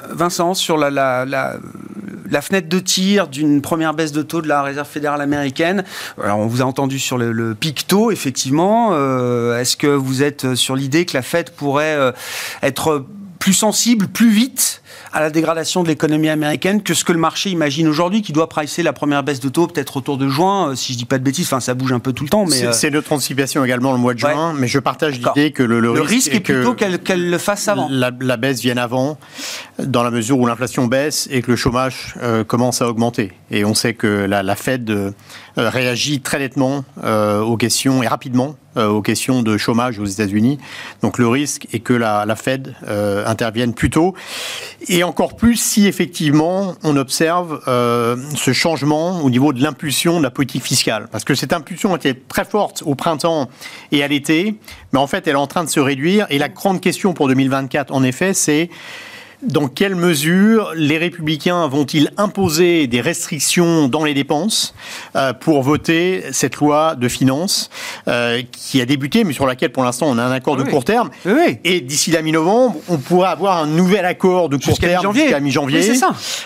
[0.09, 4.63] Vincent, sur la, la, la, fenêtre de tir d'une première baisse de taux de la
[4.63, 5.83] Réserve fédérale américaine,
[6.21, 8.91] alors on vous a entendu sur le, le pic taux, effectivement.
[8.93, 12.11] Euh, est-ce que vous êtes sur l'idée que la Fed pourrait euh,
[12.61, 13.05] être
[13.43, 17.49] plus sensible, plus vite à la dégradation de l'économie américaine que ce que le marché
[17.49, 20.75] imagine aujourd'hui, qui doit pricer la première baisse de taux peut-être autour de juin, euh,
[20.75, 22.45] si je dis pas de bêtises, enfin ça bouge un peu tout le temps.
[22.45, 22.91] Mais c'est euh...
[22.91, 26.39] notre anticipation également le mois de juin, mais je partage l'idée que le, risque, est,
[26.39, 27.89] plutôt qu'elle le fasse avant.
[27.91, 29.17] La, baisse vienne avant,
[29.77, 33.33] dans la mesure où l'inflation baisse et que le chômage euh, commence à augmenter.
[33.51, 35.11] Et on sait que la, la Fed euh,
[35.57, 40.57] réagit très nettement aux questions et rapidement aux questions de chômage aux États-Unis.
[41.01, 42.75] Donc le risque est que la, Fed
[43.25, 44.15] intervienne plus tôt.
[44.89, 50.23] Et encore plus si effectivement on observe euh, ce changement au niveau de l'impulsion de
[50.23, 51.07] la politique fiscale.
[51.11, 53.49] Parce que cette impulsion était très forte au printemps
[53.91, 54.55] et à l'été,
[54.91, 56.27] mais en fait elle est en train de se réduire.
[56.29, 58.69] Et la grande question pour 2024, en effet, c'est
[59.45, 64.73] dans quelle mesure les républicains vont-ils imposer des restrictions dans les dépenses
[65.15, 67.69] euh, pour voter cette loi de finances
[68.07, 70.85] euh, qui a débuté, mais sur laquelle pour l'instant on a un accord de court
[70.85, 71.09] terme.
[71.63, 75.91] Et d'ici la mi-novembre, on pourra avoir un nouvel accord de court terme jusqu'à mi-janvier,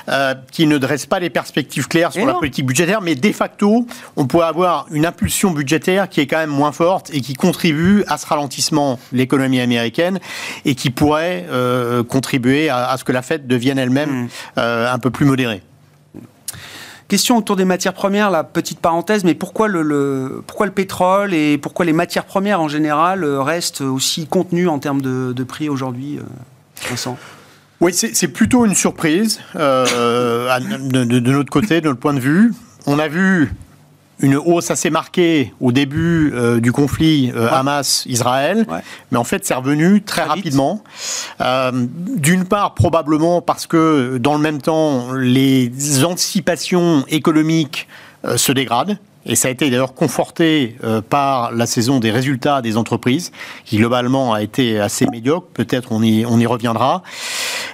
[0.10, 3.86] euh, qui ne dresse pas les perspectives claires sur la politique budgétaire, mais de facto,
[4.16, 8.04] on pourrait avoir une impulsion budgétaire qui est quand même moins forte et qui contribue
[8.08, 10.20] à ce ralentissement de l'économie américaine
[10.66, 11.46] et qui pourrait
[12.08, 14.30] contribuer à à ce que la fête devienne elle-même mm.
[14.58, 15.62] euh, un peu plus modérée.
[17.08, 21.58] Question autour des matières premières, la petite parenthèse, mais pourquoi le, pourquoi le pétrole et
[21.58, 26.18] pourquoi les matières premières en général euh, restent aussi contenues en termes de, prix aujourd'hui,
[26.18, 26.24] euh,
[26.90, 27.18] Vincent?
[27.80, 32.52] Oui, c'est plutôt une surprise de, de, notre côté, de notre point de vue.
[32.88, 33.54] On a vu
[34.20, 38.66] une hausse assez marquée au début euh, du conflit euh, Hamas-Israël,
[39.12, 40.84] mais en fait c'est revenu très, rapidement.
[41.42, 41.72] Euh,
[42.18, 45.72] d'une part probablement parce que dans le même temps les
[46.04, 47.88] anticipations économiques
[48.36, 48.98] se dégradent.
[49.30, 50.78] Et ça a été d'ailleurs conforté
[51.10, 53.34] par la saison des résultats des entreprises,
[53.66, 55.48] qui globalement a été assez médiocre.
[55.54, 57.04] Peut-être on y, on y reviendra.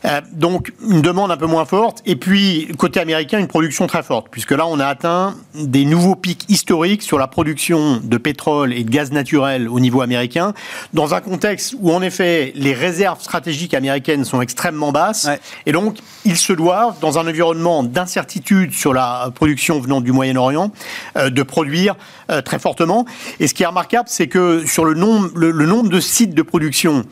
[0.05, 2.01] Euh, donc une demande un peu moins forte.
[2.05, 6.15] Et puis côté américain, une production très forte, puisque là on a atteint des nouveaux
[6.15, 10.53] pics historiques sur la production de pétrole et de gaz naturel au niveau américain,
[10.93, 15.29] dans un contexte où en effet les réserves stratégiques américaines sont extrêmement basses.
[15.65, 20.71] Et donc ils se doivent, dans un environnement d'incertitude sur la production venant du Moyen-Orient,
[21.17, 21.95] euh, de produire
[22.29, 23.05] euh, très fortement.
[23.39, 26.41] Et ce qui est remarquable, c'est que sur le nombre, le nombre de sites de
[26.41, 27.05] production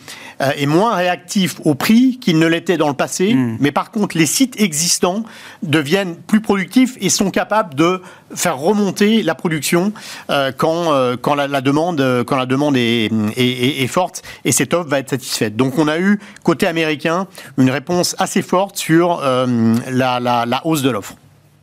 [0.55, 3.57] est moins réactif au prix qu'il ne l'était dans le passé, hmm.
[3.59, 5.23] mais par contre, les sites existants
[5.63, 8.01] deviennent plus productifs et sont capables de
[8.33, 9.93] faire remonter la production
[10.29, 14.89] euh, quand, euh, quand la, demande, quand la demande est, est, forte et cette offre
[14.89, 15.55] va être satisfaite.
[15.55, 17.27] Donc on a eu, côté américain,
[17.57, 21.15] une réponse assez forte sur euh, la, la, hausse de l'offre.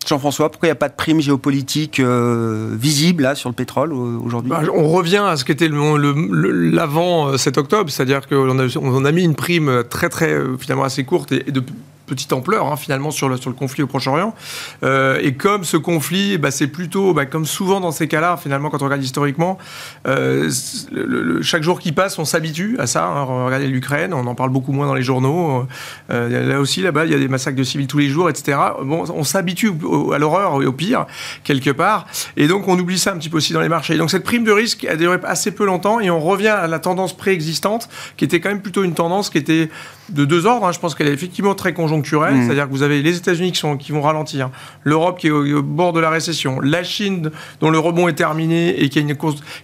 [0.07, 4.51] Jean-François, pourquoi il n'y a pas de prime géopolitique euh, visible sur le pétrole aujourd'hui?
[4.51, 9.35] Bah, On revient à ce qu'était l'avant 7 octobre, c'est-à-dire qu'on a, a mis une
[9.35, 11.63] prime très très finalement assez courte et de
[12.09, 14.35] petite ampleur hein, finalement sur le, conflit au Proche-Orient.
[14.83, 18.71] Euh, et comme ce conflit, bah, c'est plutôt, bah, comme souvent dans ces cas-là, finalement,
[18.71, 19.59] quand on regarde historiquement,
[20.07, 20.51] euh,
[21.43, 23.05] chaque jour qui passe, on s'habitue à ça.
[23.05, 23.25] Hein.
[23.25, 25.67] Regardez l'Ukraine, on en parle beaucoup moins dans les journaux.
[26.11, 28.59] Euh, là aussi, là-bas, il y a des massacres de civils tous les jours, etc.
[28.83, 29.73] Bon, on s'habitue
[30.13, 31.07] à l'horreur et au pire,
[31.45, 32.07] quelque part.
[32.37, 33.97] Et donc, on oublie ça un petit peu aussi dans les marchés.
[33.97, 36.79] Donc, cette prime de risque a duré assez peu longtemps et on revient à la
[36.79, 39.69] tendance préexistante, qui était quand même plutôt une tendance qui était
[40.11, 40.67] de deux ordres.
[40.67, 40.73] Hein.
[40.73, 42.43] Je pense qu'elle est effectivement très conjoncturelle, mmh.
[42.45, 44.51] c'est-à-dire que vous avez les États-Unis qui, sont, qui vont ralentir,
[44.85, 48.81] l'Europe qui est au, bord de la récession, la Chine dont le rebond est terminé
[48.83, 49.17] et qui, a une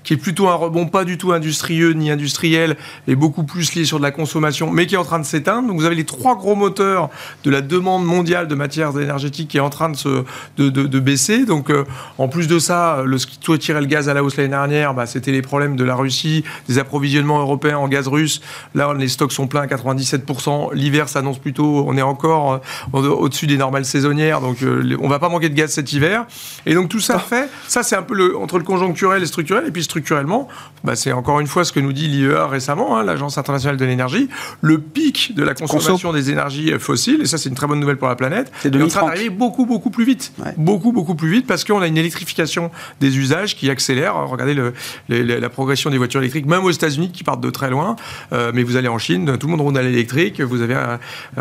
[0.03, 2.77] qui est plutôt un rebond pas du tout industrieux ni industriel,
[3.09, 5.69] et beaucoup plus lié sur de la consommation, mais qui est en train de s'éteindre.
[5.69, 7.11] Donc vous avez les trois gros moteurs
[7.45, 10.25] de la demande mondiale de matières énergétiques qui est en train de, se,
[10.57, 11.45] de, de, baisser.
[11.45, 11.85] Donc euh,
[12.19, 14.95] en plus de ça, le, ce qui tirait le gaz à la hausse l'année dernière,
[14.95, 18.41] bah, c'était les problèmes de la Russie, des approvisionnements européens en gaz russe.
[18.75, 20.34] Là, les stocks sont pleins à 97%.
[20.73, 22.61] L'hiver s'annonce plutôt, on est encore
[22.95, 26.27] euh, au-dessus des normales saisonnières, donc euh, on va pas manquer de gaz cet hiver.
[26.67, 29.65] Et donc tout ça fait, ça c'est un peu le, entre le conjoncturel et structurel,
[29.67, 30.49] et puis structurellement,
[30.83, 33.85] bah, c'est encore une fois ce que nous dit l'IEA récemment, hein, l'Agence internationale de
[33.85, 34.29] l'énergie,
[34.61, 37.97] le pic de la consommation des énergies fossiles, et ça c'est une très bonne nouvelle
[37.97, 41.47] pour la planète, est, en train d'arriver beaucoup beaucoup plus vite, beaucoup beaucoup plus vite,
[41.47, 42.71] parce qu'on a une électrification
[43.01, 44.17] des usages qui accélère.
[44.29, 44.73] Regardez le,
[45.09, 47.97] la progression des voitures électriques, même aux États-Unis qui partent de très loin,
[48.33, 50.99] euh, mais vous allez en Chine, tout le monde roule à l'électrique vous avez un,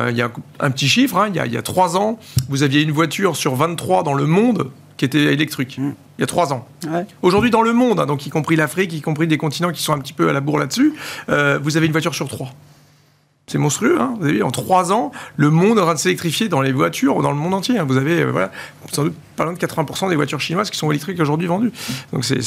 [0.10, 2.20] il y a un, petit chiffre, hein, il, y a, il y a trois ans,
[2.50, 5.78] vous aviez une voiture sur 23 dans le monde qui était électrique.
[5.78, 5.94] Mm.
[6.18, 6.68] Il y a trois ans.
[7.22, 9.94] Aujourd'hui, dans le monde, hein, donc y compris l'Afrique, y compris des continents qui sont
[9.94, 10.94] un petit peu à la bourre là-dessus,
[11.30, 12.50] euh, vous avez une voiture sur trois.
[13.48, 16.00] C'est monstrueux, hein vous avez vu, en trois ans, le monde est en train de
[16.00, 17.78] s'électrifier dans les voitures, dans le monde entier.
[17.78, 17.84] Hein.
[17.86, 18.52] Vous avez, euh, voilà,
[18.90, 21.74] sans doute pas loin de 80% des voitures chinoises qui sont électriques aujourd'hui vendues.
[22.14, 22.40] Donc c'est,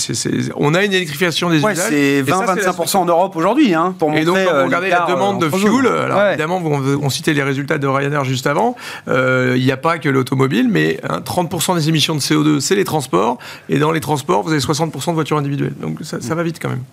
[0.56, 1.90] on a une électrification des ouais, usages.
[1.90, 4.22] C'est 20-25% en Europe aujourd'hui, hein, pour montrer.
[4.22, 7.34] Et donc, quand vous euh, regardez la demande de fuel, alors évidemment, on, on, citait
[7.34, 8.74] les résultats de Ryanair juste avant,
[9.08, 12.84] euh, il n'y a pas que l'automobile, mais 30% des émissions de CO2, c'est les
[12.84, 13.36] transports,
[13.68, 15.74] et dans les transports, vous avez 60% de voitures individuelles.
[15.78, 16.84] Donc ça, ça va vite quand même.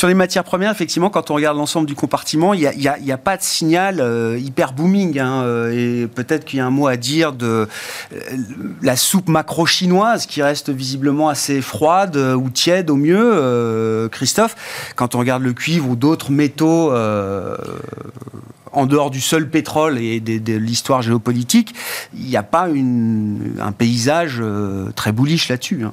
[0.00, 3.36] Sur les matières premières, effectivement, quand on regarde l'ensemble du compartiment, il n'y a, pas
[3.36, 5.18] de signal euh, hyper booming.
[5.18, 7.68] Hein, euh, et peut-être qu'il y a un mot à dire de
[8.14, 8.16] euh,
[8.80, 14.08] la soupe macro-chinoise qui reste visiblement assez froide ou tiède au mieux.
[14.10, 14.56] Christophe,
[14.96, 16.90] quand on regarde le cuivre ou d'autres métaux
[18.72, 21.74] en dehors du seul pétrole et de, l'histoire géopolitique,
[22.14, 24.42] il n'y a pas un paysage
[24.96, 25.84] très bullish là-dessus.
[25.84, 25.92] Hein.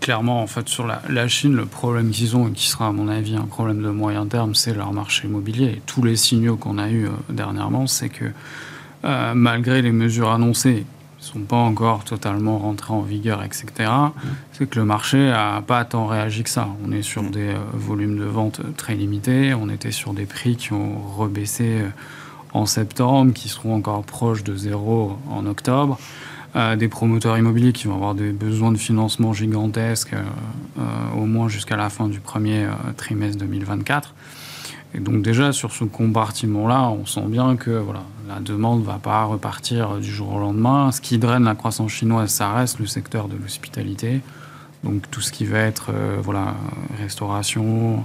[0.00, 3.08] Clairement, en fait, sur la, Chine, le problème qu'ils ont, et qui sera à mon
[3.08, 5.82] avis un problème de moyen terme, c'est leur marché immobilier.
[5.86, 8.24] Tous les signaux qu'on a eus euh, dernièrement, c'est que
[9.04, 10.86] euh, malgré les mesures annoncées,
[11.18, 13.90] qui ne sont pas encore totalement rentrées en vigueur, etc.,
[14.52, 16.68] c'est que le marché n'a pas tant réagi que ça.
[16.84, 20.56] On est sur des euh, volumes de vente très limités, on était sur des prix
[20.56, 21.82] qui ont rebaissé
[22.52, 25.98] en septembre, qui seront encore proches de zéro en octobre
[26.54, 30.22] des promoteurs immobiliers qui vont avoir des besoins de financement gigantesques, euh,
[30.78, 34.14] euh, au moins jusqu'à la fin du premier euh, trimestre 2024.
[34.94, 39.00] Et donc déjà sur ce compartiment-là, on sent bien que voilà, la demande ne va
[39.02, 40.92] pas repartir du jour au lendemain.
[40.92, 44.20] Ce qui draine la croissance chinoise, ça reste le secteur de l'hospitalité.
[44.84, 45.90] Donc tout ce qui va être
[46.22, 46.54] voilà,
[47.00, 48.04] restauration,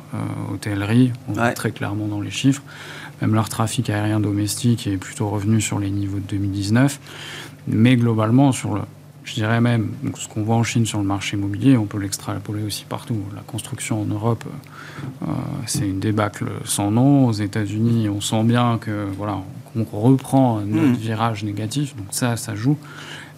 [0.51, 2.63] hôtellerie, on voit très clairement dans les chiffres.
[3.21, 6.99] Même leur trafic aérien domestique est plutôt revenu sur les niveaux de 2019.
[7.67, 8.81] Mais globalement, sur le,
[9.29, 12.63] je dirais même, ce qu'on voit en Chine sur le marché immobilier, on peut l'extrapoler
[12.63, 13.17] aussi partout.
[13.35, 14.43] La construction en Europe,
[15.21, 15.25] euh,
[15.67, 17.27] c'est une débâcle sans nom.
[17.27, 19.39] Aux États-Unis, on sent bien que voilà,
[19.73, 20.93] qu'on reprend notre mm.
[20.93, 21.95] virage négatif.
[21.95, 22.77] Donc ça, ça joue.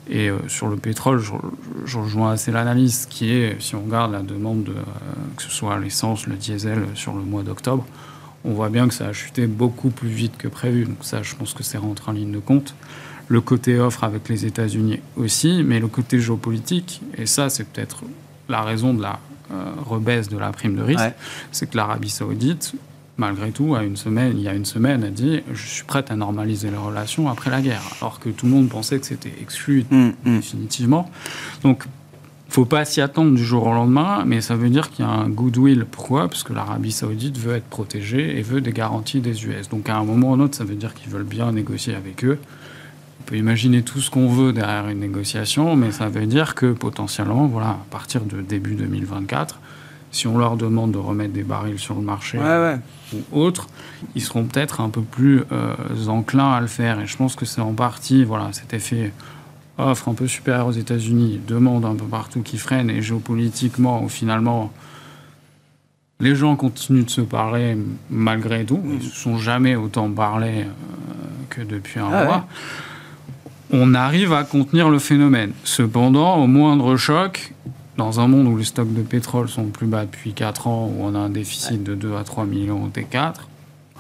[0.10, 4.22] Et euh, sur le pétrole, je, rejoins assez l'analyse qui est, si on regarde la
[4.22, 4.84] demande, de, euh,
[5.36, 7.86] que ce soit l'essence, le diesel, sur le mois d'octobre,
[8.46, 10.86] on voit bien que ça a chuté beaucoup plus vite que prévu.
[10.86, 12.76] Donc ça, je pense que c'est rentré en ligne de compte
[13.32, 18.04] le côté offre avec les États-Unis aussi, mais le côté géopolitique, et ça c'est peut-être
[18.50, 19.20] la raison de la
[19.52, 21.14] euh, rebaisse de la prime de risque,
[21.54, 22.74] c'est que l'Arabie saoudite,
[23.16, 26.18] malgré tout, une semaine, il y a une semaine, a dit je suis prête à
[26.18, 29.86] normaliser les relations après la guerre, alors que tout le monde pensait que c'était exclu
[29.90, 30.36] mm, mm.
[30.36, 31.10] définitivement.
[31.64, 31.86] Donc
[32.50, 35.12] faut pas s'y attendre du jour au lendemain, mais ça veut dire qu'il y a
[35.12, 35.86] un goodwill.
[35.90, 36.28] Pourquoi?
[36.28, 39.70] Parce que l'Arabie saoudite veut être protégée et veut des garanties des US.
[39.70, 41.96] Donc à un moment ou à un autre, ça veut dire qu'ils veulent bien négocier
[41.96, 42.38] avec eux.
[43.22, 46.74] On peut imaginer tout ce qu'on veut derrière une négociation, mais ça veut dire que
[46.74, 49.60] potentiellement, voilà, à partir de début 2024,
[50.10, 52.40] si on leur demande de remettre des barils sur le marché
[53.14, 53.68] ou autre,
[54.16, 55.76] ils seront peut-être un peu plus euh,
[56.08, 57.00] enclins à le faire.
[57.00, 59.14] Et je pense que c'est en partie voilà, cet effet
[59.78, 64.74] offre un peu supérieure aux États-Unis, demande un peu partout qui freine, et géopolitiquement, finalement,
[66.20, 67.78] les gens continuent de se parler
[68.10, 68.82] malgré tout.
[68.84, 70.66] Ils ne se sont jamais autant parlé
[71.50, 72.48] que depuis un ah mois.
[73.74, 75.54] On arrive à contenir le phénomène.
[75.64, 77.54] Cependant, au moindre choc,
[77.96, 81.06] dans un monde où les stocks de pétrole sont plus bas depuis 4 ans, où
[81.06, 83.36] on a un déficit de 2 à 3 millions au T4,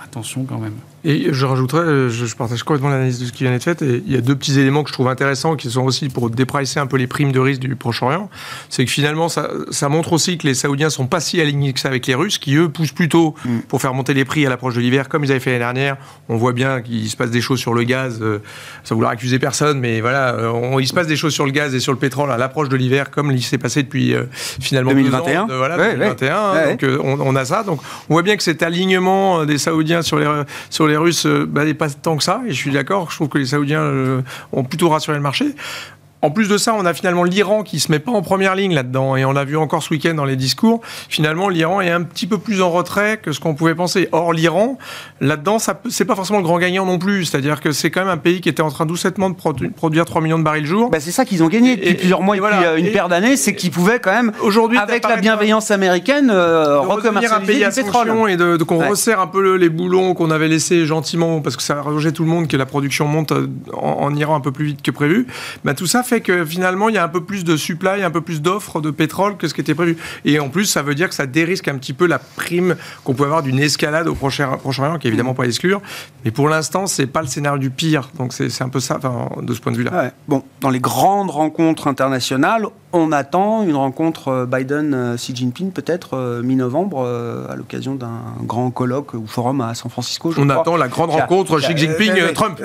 [0.04, 0.76] attention quand même.
[1.04, 4.04] Et je rajouterais, euh, je, partage complètement l'analyse de ce qui vient d'être fait, et
[4.06, 6.80] il y a deux petits éléments que je trouve intéressants qui sont aussi pour dépricer
[6.80, 8.30] un peu les primes de risque du Proche-Orient.
[8.70, 11.80] C'est que finalement, ça, ça, montre aussi que les Saoudiens sont pas si alignés que
[11.80, 13.60] ça avec les Russes, qui eux poussent plutôt mm.
[13.68, 15.98] pour faire monter les prix à l'approche de l'hiver, comme ils avaient fait l'année dernière.
[16.30, 18.40] On voit bien qu'il se passe des choses sur le gaz, euh,
[18.84, 21.52] sans vouloir accuser personne, mais voilà, euh, on, il se passe des choses sur le
[21.52, 24.92] gaz et sur le pétrole à l'approche de l'hiver, comme il s'est passé depuis finalement
[24.92, 25.48] 2021.
[25.48, 26.68] voilà, 2021.
[26.70, 27.64] donc on, on, a ça.
[27.64, 30.28] Donc on voit bien que cet alignement des Saoudiens sur les,
[30.70, 33.38] sur les Russes, bah, pas tant que ça, et je suis d'accord, je trouve que
[33.38, 35.46] les Saoudiens euh, ont plutôt rassuré le marché.
[36.22, 38.74] En plus de ça, on a finalement l'Iran qui se met pas en première ligne
[38.74, 39.16] là-dedans.
[39.16, 40.82] Et on l'a vu encore ce week-end dans les discours.
[41.10, 44.08] Finalement, l'Iran est un petit peu plus en retrait que ce qu'on pouvait penser.
[44.12, 44.78] Or, l'Iran,
[45.20, 47.26] là-dedans, c'est pas forcément le grand gagnant non plus.
[47.26, 50.22] C'est-à-dire que c'est quand même un pays qui était en train doucettement de produire 3
[50.22, 50.90] millions de barils le jour.
[50.92, 53.36] Bah, c'est ça qu'ils ont gagné depuis plusieurs mois et, depuis euh, une paire d'années.
[53.36, 57.72] C'est qu'ils pouvaient quand même, aujourd'hui, avec la bienveillance américaine, euh, recommercialiser un pays à
[57.72, 58.30] pétrole.
[58.30, 61.80] Et de, qu'on resserre un peu les boulons qu'on avait laissés gentiment, parce que ça
[61.80, 64.82] a tout le monde que la production monte euh, en, Iran un peu plus vite
[64.82, 65.26] que prévu.
[65.64, 68.12] Bah, tout ça fait que finalement, il y a un peu plus de supply, un
[68.12, 69.96] peu plus d'offres de pétrole que ce qui était prévu.
[70.26, 73.14] Et en plus, ça veut dire que ça dérisque un petit peu la prime qu'on
[73.14, 75.82] peut avoir d'une escalade au Proche-Orient, qui est évidemment pas à exclure.
[76.26, 78.10] Mais pour l'instant, c'est pas le scénario du pire.
[78.18, 79.00] Donc c'est un peu ça,
[79.42, 80.12] de ce point de vue-là.
[80.28, 86.42] Bon, dans les grandes rencontres internationales, on attend une rencontre euh, Biden-Xi Jinping peut-être euh,
[86.42, 90.34] mi-novembre euh, à l'occasion d'un grand colloque ou forum à San Francisco.
[90.38, 92.62] on attend la grande rencontre Xi Jinping-Trump.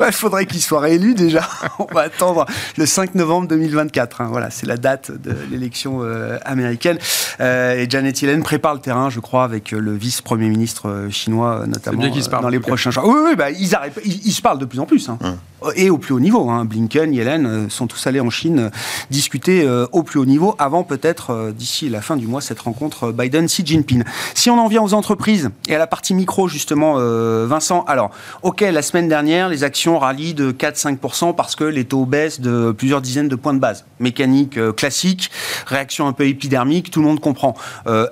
[0.00, 1.48] Il faudrait qu'il soit réélu déjà.
[1.78, 2.46] on va attendre
[2.76, 4.20] le 5 novembre 2024.
[4.20, 4.28] Hein.
[4.30, 6.02] Voilà, c'est la date de l'élection
[6.44, 6.98] américaine.
[7.40, 12.02] et Janet Yellen prépare le terrain, je crois, avec le vice-premier ministre chinois notamment
[12.40, 13.04] dans les prochains jours.
[13.06, 13.70] Oui, oui, bah, ils,
[14.04, 15.08] ils, se parlent de plus en plus.
[15.08, 15.18] Hein.
[15.22, 15.36] Hum.
[15.74, 16.48] Et au plus haut niveau.
[16.50, 16.64] Hein.
[16.64, 18.70] Blinken, Yellen sont tous allés en Chine euh,
[19.10, 22.60] discuter euh, au plus haut niveau avant peut-être euh, d'ici la fin du mois cette
[22.60, 24.04] rencontre Biden-Xi Jinping.
[24.34, 26.96] Si on en vient aux entreprises et à la partie micro justement,
[27.46, 28.10] Vincent, alors
[28.42, 32.72] ok, la semaine dernière les actions rallient de 4-5% parce que les taux baissent de
[32.72, 33.84] plusieurs dizaines de points de base.
[34.00, 35.30] Mécanique classique,
[35.66, 37.54] réaction un peu épidermique, tout le monde comprend.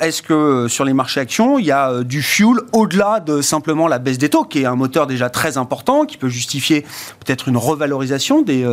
[0.01, 3.99] Est-ce que sur les marchés actions, il y a du fuel au-delà de simplement la
[3.99, 6.83] baisse des taux, qui est un moteur déjà très important, qui peut justifier
[7.25, 8.67] peut-être une revalorisation des,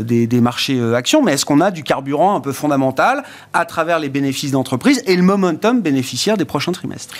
[0.00, 3.64] des des, marchés euh, actions, mais est-ce qu'on a du carburant un peu fondamental à
[3.64, 7.14] travers les bénéfices d'entreprise et le momentum bénéficiaire des prochains trimestres?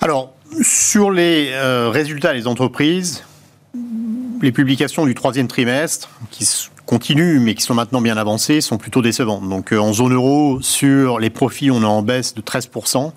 [0.00, 3.24] Alors, sur les euh, résultats des entreprises,
[4.42, 6.48] les publications du troisième trimestre, qui
[6.84, 9.48] continuent mais qui sont maintenant bien avancées, sont plutôt décevantes.
[9.48, 13.12] Donc euh, en zone euro, sur les profits, on est en baisse de 13%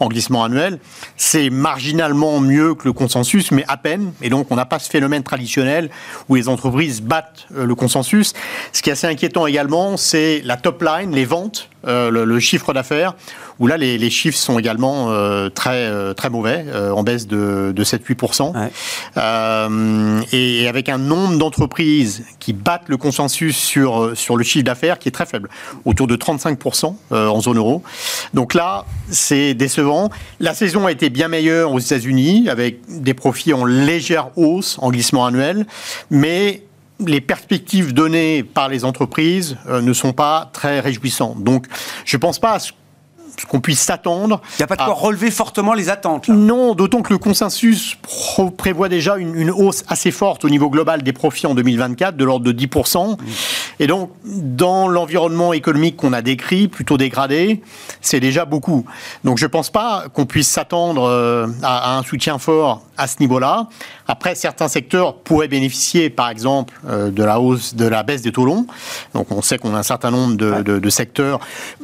[0.00, 0.78] en glissement annuel.
[1.16, 4.12] C'est marginalement mieux que le consensus, mais à peine.
[4.22, 5.90] Et donc, on n'a pas ce phénomène traditionnel
[6.28, 8.32] où les entreprises battent euh, le consensus.
[8.72, 12.72] Ce qui est assez inquiétant également, c'est la top line, les ventes, euh, le, chiffre
[12.72, 13.14] d'affaires,
[13.58, 18.52] où là, les, chiffres sont également euh, très, très mauvais, en baisse de, de 7-8%.
[20.32, 25.08] et avec un nombre d'entreprises qui battent le consensus sur, sur le chiffre d'affaires qui
[25.08, 25.48] est très faible,
[25.84, 27.82] autour de 35% en zone euro.
[28.34, 30.10] Donc là, c'est décevant
[30.40, 34.90] la saison a été bien meilleure aux États-Unis, avec des profits en légère hausse en
[34.90, 35.66] glissement annuel,
[36.10, 36.62] mais
[37.06, 41.42] les perspectives données par les entreprises euh, ne sont pas très réjouissantes.
[41.42, 41.66] Donc,
[42.04, 42.72] je ne pense pas à ce
[43.46, 44.40] qu'on puisse s'attendre.
[44.54, 46.28] Il n'y a pas de quoi relever fortement les attentes.
[46.28, 47.96] Non, d'autant que le consensus
[48.56, 52.44] prévoit déjà une, hausse assez forte au niveau global des profits en 2024, de l'ordre
[52.44, 53.16] de 10%.
[53.80, 57.62] Et donc, dans l'environnement économique qu'on a décrit, plutôt dégradé,
[58.00, 58.84] c'est déjà beaucoup.
[59.24, 63.16] Donc, je ne pense pas qu'on puisse s'attendre euh, à, un soutien fort à ce
[63.20, 63.68] niveau-là.
[64.08, 68.32] Après, certains secteurs pourraient bénéficier, par exemple, euh, de la hausse, de la baisse des
[68.32, 68.66] taux longs.
[69.14, 71.38] Donc, on sait qu'on a un certain nombre de, de secteurs,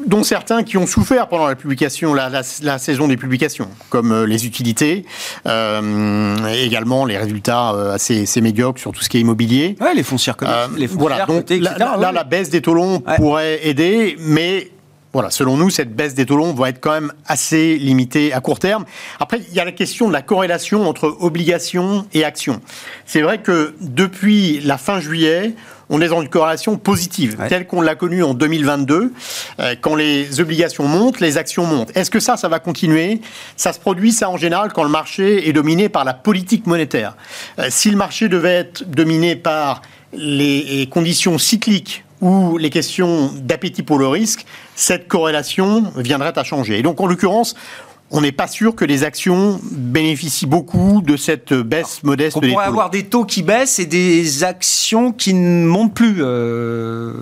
[0.07, 2.43] dont certains qui ont souffert pendant la publication, la,
[2.79, 5.05] saison des publications, comme euh, les utilités,
[5.47, 9.77] euh, également les résultats euh, assez, médiocres sur tout ce qui est immobilier.
[9.81, 10.37] Ouais, les foncières
[10.77, 14.71] les Voilà, donc là, la baisse des taux longs pourrait aider, mais
[15.15, 18.41] voilà, selon nous, cette baisse des taux longs va être quand même assez limitée à
[18.41, 18.85] court terme.
[19.21, 22.61] Après, il y a la question de la corrélation entre obligations et actions.
[23.07, 25.55] C'est vrai que depuis la fin juillet,
[25.95, 29.13] on est dans une corrélation positive, telle qu'on l'a connue en 2022.
[29.61, 31.97] Euh, quand les obligations montent, les actions montent.
[31.97, 33.21] Est-ce que ça, ça va continuer?
[33.57, 37.17] Ça se produit, ça, en général, quand le marché est dominé par la politique monétaire.
[37.61, 43.85] Euh, si le marché devait être dominé par les conditions cycliques ou les questions d'appétit
[43.85, 46.81] pour le risque, cette corrélation viendrait à changer.
[46.81, 47.55] Et donc, en l'occurrence,
[48.17, 52.37] on n'est pas sûr que les actions bénéficient beaucoup de cette baisse modeste.
[52.37, 56.19] On pourrait avoir des taux qui baissent et des actions qui ne montent plus.
[56.21, 57.13] Euh...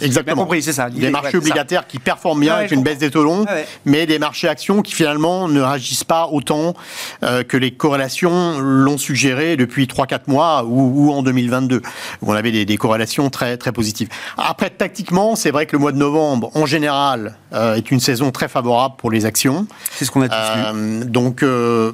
[0.00, 0.42] Exactement.
[0.42, 0.90] compris, c'est ça.
[0.90, 3.46] Des marchés obligataires qui performent bien avec une baisse des taux longs,
[3.84, 6.74] mais des marchés actions qui finalement ne réagissent pas autant
[7.22, 11.82] euh, que les corrélations l'ont suggéré depuis 3-4 mois ou, en 2022.
[12.20, 14.08] Où on avait des, corrélations très, très positives.
[14.36, 18.32] Après, tactiquement, c'est vrai que le mois de novembre, en général, euh, est une saison
[18.32, 19.68] très favorable pour les actions.
[19.92, 21.92] C'est ce qu'on a euh, donc, euh,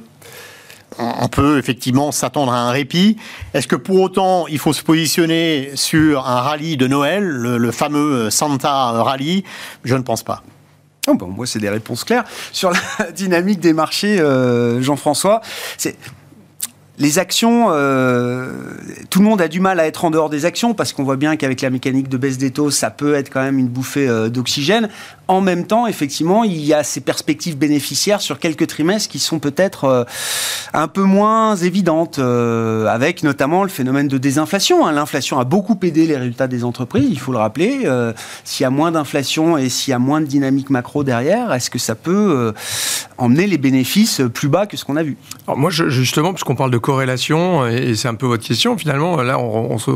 [0.97, 3.17] on peut effectivement s'attendre à un répit.
[3.53, 8.29] Est-ce que pour autant il faut se positionner sur un rallye de Noël, le, fameux
[8.29, 9.43] Santa Rally?
[9.83, 10.43] Je ne pense pas.
[11.07, 12.25] Oh, bon, moi, c'est des réponses claires.
[12.51, 15.41] Sur la dynamique des marchés, euh, Jean-François,
[15.77, 15.95] c'est
[16.99, 18.51] les actions, euh,
[19.09, 21.15] tout le monde a du mal à être en dehors des actions parce qu'on voit
[21.15, 24.07] bien qu'avec la mécanique de baisse des taux, ça peut être quand même une bouffée
[24.07, 24.89] euh, d'oxygène.
[25.29, 29.37] En même temps, effectivement, il y a ces perspectives bénéficiaires sur quelques trimestres qui sont
[29.37, 30.03] peut-être euh,
[30.73, 34.87] un peu moins évidentes, avec notamment le phénomène de désinflation.
[34.87, 34.91] Hein.
[34.91, 37.87] L'inflation a beaucoup aidé les résultats des entreprises, il faut le rappeler.
[38.43, 41.69] s'il y a moins d'inflation et s'il y a moins de dynamique macro derrière, est-ce
[41.69, 42.51] que ça peut
[43.19, 45.15] emmener les bénéfices plus bas que ce qu'on a vu?
[45.47, 49.37] Alors Moi, justement, puisqu'on parle de corrélation, et c'est un peu votre question finalement, là
[49.39, 49.91] on, se,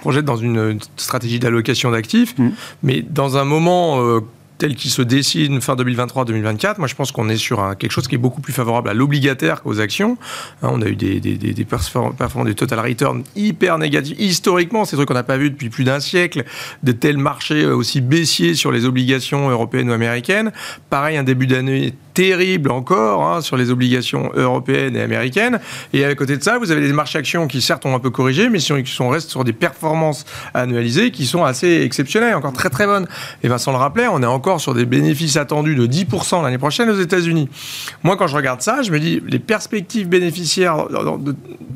[0.00, 2.48] projette dans une stratégie d'allocation d'actifs, mmh.
[2.84, 4.20] mais dans un moment...
[4.62, 8.06] Euh, tel qu'il se dessine fin 2023-2024, moi je pense qu'on est sur quelque chose
[8.06, 10.16] qui est beaucoup plus favorable à l'obligataire qu'aux actions.
[10.62, 14.16] Hein, on a eu des, performances des total return hyper négatifs.
[14.20, 16.44] Historiquement, c'est trucs qu'on n'a pas vu depuis plus d'un siècle,
[16.84, 20.52] de tels marchés aussi baissiers sur les obligations européennes ou américaines.
[20.90, 25.60] Pareil, un début d'année terrible encore hein, sur les obligations européennes et américaines.
[25.92, 28.10] Et à côté de ça, vous avez des marchés actions qui certes ont un peu
[28.10, 32.70] corrigé, mais qui sont restent sur des performances annualisées qui sont assez exceptionnelles, encore très
[32.70, 33.06] très bonnes.
[33.42, 36.90] Et Vincent le rappelait, on est encore sur des bénéfices attendus de 10% l'année prochaine
[36.90, 37.48] aux États-Unis.
[38.02, 40.86] Moi, quand je regarde ça, je me dis les perspectives bénéficiaires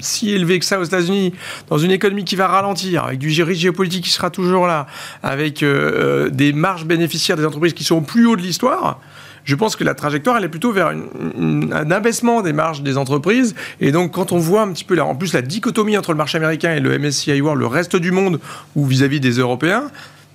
[0.01, 1.33] si élevées que ça aux États-Unis,
[1.68, 4.87] dans une économie qui va ralentir, avec du risque géopolitique qui sera toujours là,
[5.22, 9.01] avec euh, euh, des marges bénéficiaires des entreprises qui sont au plus haut de l'histoire
[9.47, 13.55] je pense que la trajectoire, elle est plutôt vers un abaissement des marges des entreprises.
[13.81, 16.18] Et donc, quand on voit un petit peu, là, en plus, la dichotomie entre le
[16.18, 18.41] marché américain et le MSCI World, le reste du monde,
[18.74, 19.85] ou vis-à-vis des Européens,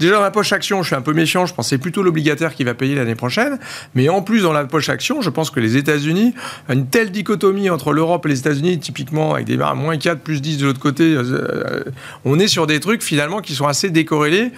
[0.01, 2.63] Déjà dans la poche action, je suis un peu méfiant, je pensais plutôt l'obligataire qui
[2.63, 3.59] va payer l'année prochaine.
[3.93, 6.33] Mais en plus, dans la poche action, je pense que les États-Unis,
[6.69, 10.41] une telle dichotomie entre l'Europe et les États-Unis, typiquement avec des barres moins 4, plus
[10.41, 11.83] 10 de l'autre côté, euh, euh,
[12.25, 14.51] on est sur des trucs finalement qui sont assez décorrélés,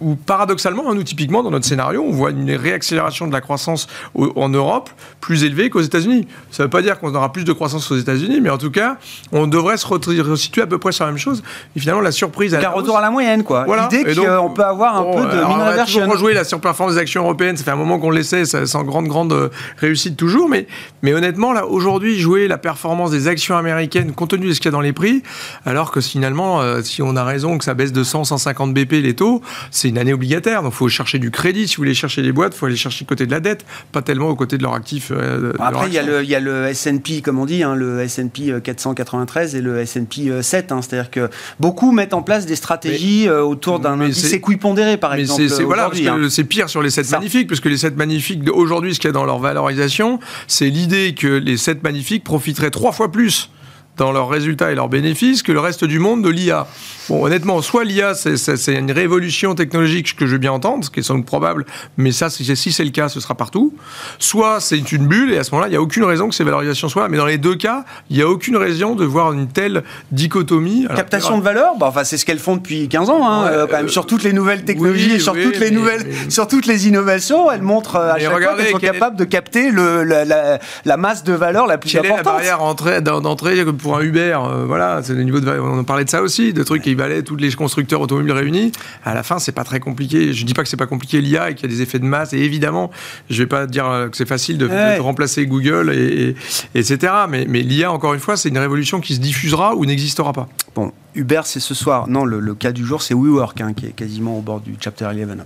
[0.00, 3.88] ou paradoxalement, hein, nous typiquement dans notre scénario, on voit une réaccélération de la croissance
[4.14, 6.28] en Europe plus élevée qu'aux États-Unis.
[6.52, 8.70] Ça ne veut pas dire qu'on aura plus de croissance aux États-Unis, mais en tout
[8.70, 8.96] cas,
[9.32, 11.42] on devrait se resituer à peu près sur la même chose.
[11.74, 12.54] Et finalement, la surprise...
[12.54, 13.64] Un retour à la moyenne, quoi.
[13.64, 13.88] Voilà.
[13.90, 17.22] L'idée qu'on peut avoir un peu de On va toujours rejouer la surperformance des actions
[17.22, 17.56] européennes.
[17.56, 19.48] Ça fait un moment qu'on le laissait, sans grande, grande euh,
[19.78, 20.48] réussite toujours.
[20.48, 20.66] Mais,
[21.02, 24.66] mais honnêtement, là, aujourd'hui, jouer la performance des actions américaines compte tenu de ce qu'il
[24.66, 25.22] y a dans les prix,
[25.64, 28.92] alors que finalement, euh, si on a raison que ça baisse de 100, 150 BP
[28.92, 30.62] les taux, c'est une année obligataire.
[30.62, 31.68] Donc, il faut chercher du crédit.
[31.68, 33.64] Si vous voulez chercher des boîtes, il faut aller chercher du côté de la dette,
[33.92, 35.10] pas tellement au côté de leur actif.
[35.10, 38.00] Euh, Après, il y, a le, y a le S&P, comme on dit, hein, le
[38.00, 40.72] S&P 493 et le S&P 7.
[40.72, 40.80] Hein.
[40.82, 44.28] C'est-à-dire que beaucoup mettent en place des stratégies autour d'un indice
[44.58, 45.48] équipondéré par exemple.
[45.48, 46.28] C'est voilà, hein.
[46.48, 49.12] pire sur les 7 magnifiques, parce que les 7 magnifiques, aujourd'hui, ce qu'il y a
[49.12, 53.50] dans leur valorisation, c'est l'idée que les 7 magnifiques profiteraient trois fois plus
[53.98, 56.66] dans leurs résultats et leurs bénéfices que le reste du monde de l'IA.
[57.08, 61.00] Bon, honnêtement, soit l'IA, c'est une révolution technologique que je veux bien entendre, ce qui
[61.00, 61.64] est sans doute probable,
[61.96, 63.74] mais ça, si c'est le cas, ce sera partout.
[64.18, 66.44] Soit c'est une bulle, et à ce moment-là, il n'y a aucune raison que ces
[66.44, 67.08] valorisations soient là.
[67.08, 70.86] Mais dans les deux cas, il n'y a aucune raison de voir une telle dichotomie.
[70.94, 73.78] Captation de valeur, bah, enfin, c'est ce qu'elles font depuis 15 ans, hein, euh, quand
[73.78, 77.62] même, sur toutes les nouvelles technologies, sur, toutes les nouvelles, sur toutes les innovations, elles
[77.62, 81.66] montrent euh, à chaque fois qu'elles sont capables de capter le, la, masse de valeur
[81.66, 82.16] la plus importante.
[82.16, 85.84] Quelle est la barrière d'entrée pour un Uber euh, Voilà, c'est le niveau de, on
[85.84, 88.72] parlait de ça aussi, de trucs qui valaient tous les constructeurs automobiles réunis.
[89.04, 90.32] À la fin, c'est pas très compliqué.
[90.32, 92.04] Je dis pas que c'est pas compliqué l'IA et qu'il y a des effets de
[92.04, 92.32] masse.
[92.32, 92.90] Et évidemment,
[93.30, 94.68] je vais pas dire que c'est facile de,
[95.00, 96.34] remplacer Google et,
[96.74, 97.12] etc.
[97.28, 100.48] Mais, mais l'IA, encore une fois, c'est une révolution qui se diffusera ou n'existera pas.
[100.74, 102.08] Bon, Uber, c'est ce soir.
[102.08, 105.06] Non, le, cas du jour, c'est WeWork, hein, qui est quasiment au bord du Chapter
[105.06, 105.38] 11.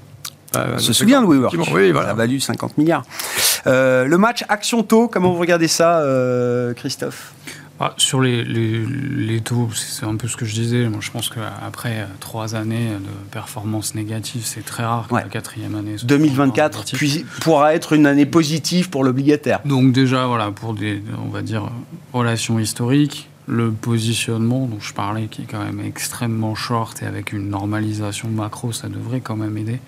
[0.54, 1.54] Ah, on se souvient de WeWork.
[1.72, 2.08] Oui, voilà.
[2.08, 3.04] Ça a valu 50 milliards.
[3.66, 7.32] Euh, le match Action Taux, comment vous regardez ça, euh, Christophe?
[7.84, 10.88] Ah, Sur les, les, taux, c'est un peu ce que je disais.
[10.88, 15.22] Moi, je pense qu'après euh, trois années de performance négative, c'est très rare que la
[15.22, 15.96] quatrième année.
[16.04, 19.58] 2024 puis, pourra être une année positive pour l'obligataire.
[19.64, 21.72] Donc déjà, voilà, pour des, on va dire,
[22.12, 27.32] relations historiques, le positionnement dont je parlais, qui est quand même extrêmement short et avec
[27.32, 29.80] une normalisation macro, ça devrait quand même aider.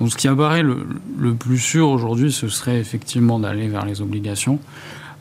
[0.00, 0.84] Donc ce qui apparaît le,
[1.16, 4.58] le plus sûr aujourd'hui, ce serait effectivement d'aller vers les obligations.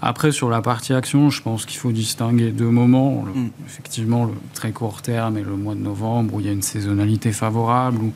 [0.07, 3.23] Après, sur la partie action, je pense qu'il faut distinguer deux moments.
[3.23, 3.49] Mm.
[3.65, 6.61] Effectivement, le très court terme et le mois de novembre, où il y a une
[6.61, 8.13] saisonnalité favorable, où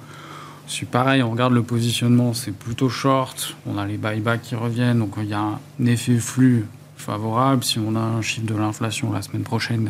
[0.67, 4.99] c'est pareil, on regarde le positionnement, c'est plutôt short, on a les buybacks qui reviennent,
[4.99, 7.63] donc il y a un effet flux favorable.
[7.63, 9.89] Si on a un chiffre de l'inflation la semaine prochaine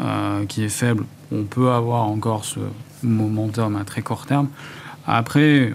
[0.00, 2.60] euh, qui est faible, on peut avoir encore ce
[3.02, 4.50] momentum à très court terme.
[5.04, 5.74] Après,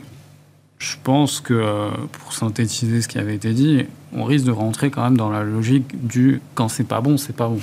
[0.80, 5.04] je pense que pour synthétiser ce qui avait été dit, on risque de rentrer quand
[5.04, 7.60] même dans la logique du quand c'est pas bon, c'est pas bon.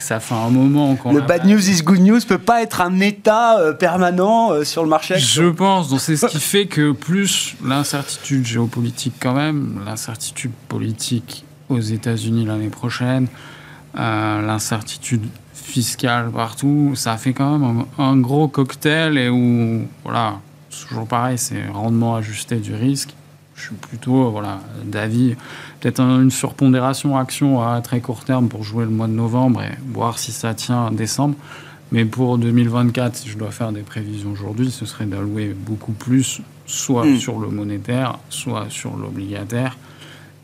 [0.00, 1.12] Ça fait un moment qu'on.
[1.12, 4.84] Le bad news is good news peut pas être un état euh, permanent euh, sur
[4.84, 5.18] le marché.
[5.18, 5.88] Je pense.
[5.88, 12.44] Donc c'est ce qui fait que plus l'incertitude géopolitique quand même, l'incertitude politique aux États-Unis
[12.46, 13.26] l'année prochaine,
[13.98, 20.38] euh, l'incertitude fiscale partout, ça fait quand même un, gros cocktail et où, voilà,
[20.86, 23.14] toujours pareil, c'est rendement ajusté du risque.
[23.54, 25.34] Je suis plutôt voilà, d'avis,
[25.80, 29.72] peut-être une surpondération action à très court terme pour jouer le mois de novembre et
[29.92, 31.34] voir si ça tient en décembre.
[31.90, 36.40] Mais pour 2024, si je dois faire des prévisions aujourd'hui, ce serait d'allouer beaucoup plus,
[36.66, 37.16] soit hmm.
[37.16, 39.76] sur le monétaire, soit sur l'obligataire.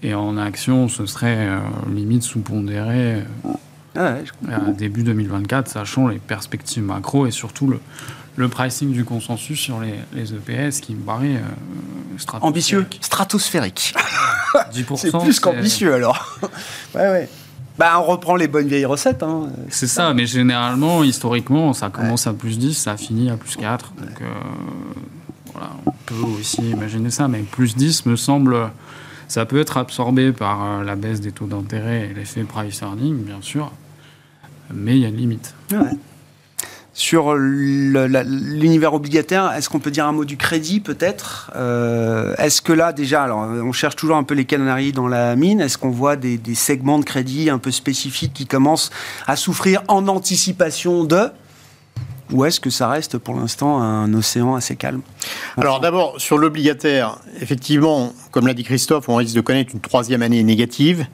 [0.02, 1.58] Et en action, ce serait euh,
[1.94, 3.22] limite sous-pondéré
[3.96, 7.80] euh, à début 2024, sachant les perspectives macro et surtout le,
[8.36, 13.94] le pricing du consensus sur les, les EPS qui me paraît euh, ambitieux, stratosphérique.
[14.72, 14.96] 10%.
[14.96, 16.38] C'est plus qu'ambitieux alors.
[16.94, 17.28] ouais, ouais.
[17.78, 19.22] Bah, on reprend les bonnes vieilles recettes.
[19.22, 19.48] Hein.
[19.68, 23.94] C'est ça, mais généralement, historiquement, ça commence à plus 10, ça finit à plus 4.
[23.98, 24.22] Donc,
[25.52, 28.70] voilà, on peut aussi imaginer ça, mais plus 10 me semble
[29.28, 33.24] ça peut être absorbé par euh, la baisse des taux d'intérêt et l'effet price earning,
[33.24, 33.72] bien sûr,
[34.72, 35.54] mais il y a une limite.
[36.96, 41.50] Sur l'univers obligataire, est-ce qu'on peut dire un mot du crédit peut-être?
[41.56, 45.34] Euh, Est-ce que là déjà, alors on cherche toujours un peu les canaries dans la
[45.34, 48.90] mine, est-ce qu'on voit des, des, segments de crédit un peu spécifiques qui commencent
[49.26, 51.30] à souffrir en anticipation de?
[52.32, 55.02] Ou est-ce que ça reste pour l'instant un océan assez calme?
[55.58, 60.22] Alors d'abord, sur l'obligataire, effectivement, comme l'a dit Christophe, on risque de connaître une troisième
[60.22, 61.06] année négative.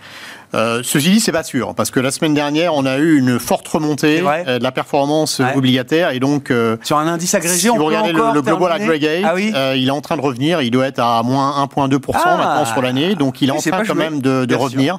[0.54, 3.38] Euh, ceci dit, c'est pas sûr, parce que la semaine dernière, on a eu une
[3.38, 7.68] forte remontée euh, de la performance obligataire, et donc euh, sur un indice agrégé, si
[7.68, 10.62] vous regardez le, global aggregate, ah il est en train de revenir.
[10.62, 12.36] Il doit être à moins 1,2% ah.
[12.36, 14.98] maintenant sur l'année, donc il est en train quand même de, revenir.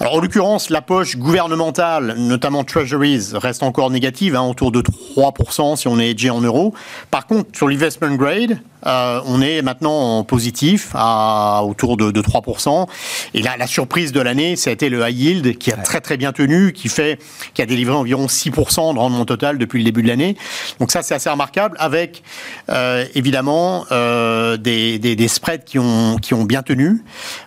[0.00, 5.76] Alors en l'occurrence, la poche gouvernementale, notamment Treasuries, reste encore négative, hein, autour de 3%
[5.76, 6.74] si on est hedgé en euros.
[7.10, 12.86] Par contre, sur l'investment grade, on est maintenant en positif à autour de, 3%.
[13.34, 16.16] Et là, la surprise de l'année, c'est été le high yield qui a très très
[16.16, 17.18] bien tenu, qui fait,
[17.54, 20.36] qui a délivré environ 6% de rendement total depuis le début de l'année.
[20.80, 22.22] Donc ça, c'est assez remarquable, avec
[22.70, 27.04] euh, évidemment euh, des, des, spreads qui ont qui ont bien tenu,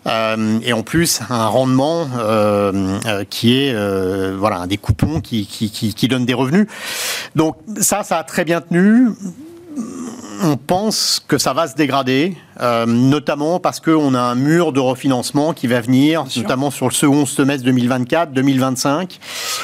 [0.08, 2.08] euh, et en plus un rendement
[3.30, 3.76] qui est
[4.36, 6.68] voilà des coupons qui, qui, qui, qui donnent des revenus.
[7.36, 9.10] Donc ça, ça a très bien tenu
[10.44, 14.80] on pense que ça va se dégrader, euh, notamment parce qu'on a un mur de
[14.80, 19.20] refinancement qui va venir, notamment sur le second semestre 2024, 2025.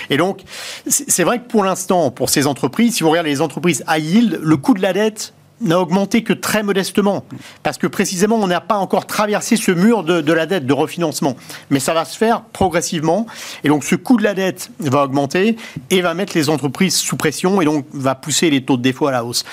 [0.09, 0.41] Et donc,
[0.88, 4.39] c'est vrai que pour l'instant, pour ces entreprises, si vous regardez les entreprises high yield,
[4.41, 7.25] le coût de la dette n'a augmenté que très modestement,
[7.63, 11.35] parce que précisément on n'a pas encore traversé ce mur de, la dette de refinancement.
[11.69, 13.27] Mais ça va se faire progressivement,
[13.63, 15.57] et donc ce coût de la dette va augmenter
[15.89, 19.07] et va mettre les entreprises sous pression, et donc va pousser les taux de défaut
[19.07, 19.45] à la hausse.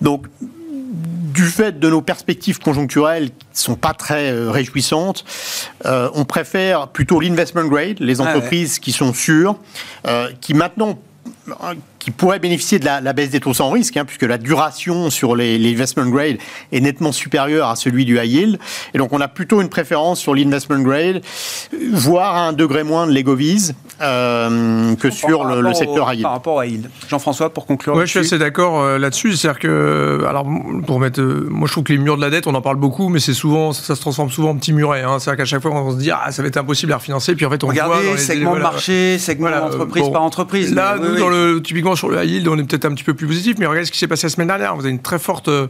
[0.00, 0.26] Donc
[1.32, 5.24] du fait de nos perspectives conjoncturelles qui ne sont pas très euh, réjouissantes,
[5.86, 9.56] euh, on préfère plutôt l'investment grade, les ah entreprises qui sont sûres,
[10.06, 10.98] euh, qui maintenant
[12.02, 15.36] qui pourrait bénéficier de la, baisse des taux sans risque, hein, puisque la duration sur
[15.36, 16.38] les, investment grade
[16.72, 18.58] est nettement supérieure à celui du high yield.
[18.92, 21.22] Et donc, on a plutôt une préférence sur l'investment grade,
[21.92, 26.22] voire à un degré moins de l'egovis euh, que sur le, secteur high yield.
[26.24, 26.90] Par rapport à yield.
[27.08, 27.94] Jean-François, pour conclure.
[27.94, 29.36] Oui, je suis assez d'accord euh, là-dessus.
[29.36, 30.44] C'est-à-dire que, alors,
[30.86, 32.78] pour mettre, euh, moi, je trouve que les murs de la dette, on en parle
[32.78, 35.02] beaucoup, mais c'est souvent, ça, se transforme souvent en petits murets.
[35.02, 35.20] Hein.
[35.20, 37.46] C'est-à-dire qu'à chaque fois, on se dit, ah, ça va être impossible à refinancer, puis
[37.46, 40.74] en fait, on Regardez, voit segment de marché, segment d'entreprise par entreprise.
[40.74, 43.14] Là, nous, dans le, typiquement sur le high yield, on est peut-être un petit peu
[43.14, 44.74] plus positif, mais regardez ce qui s'est passé la semaine dernière.
[44.74, 45.66] Vous avez une très forte euh,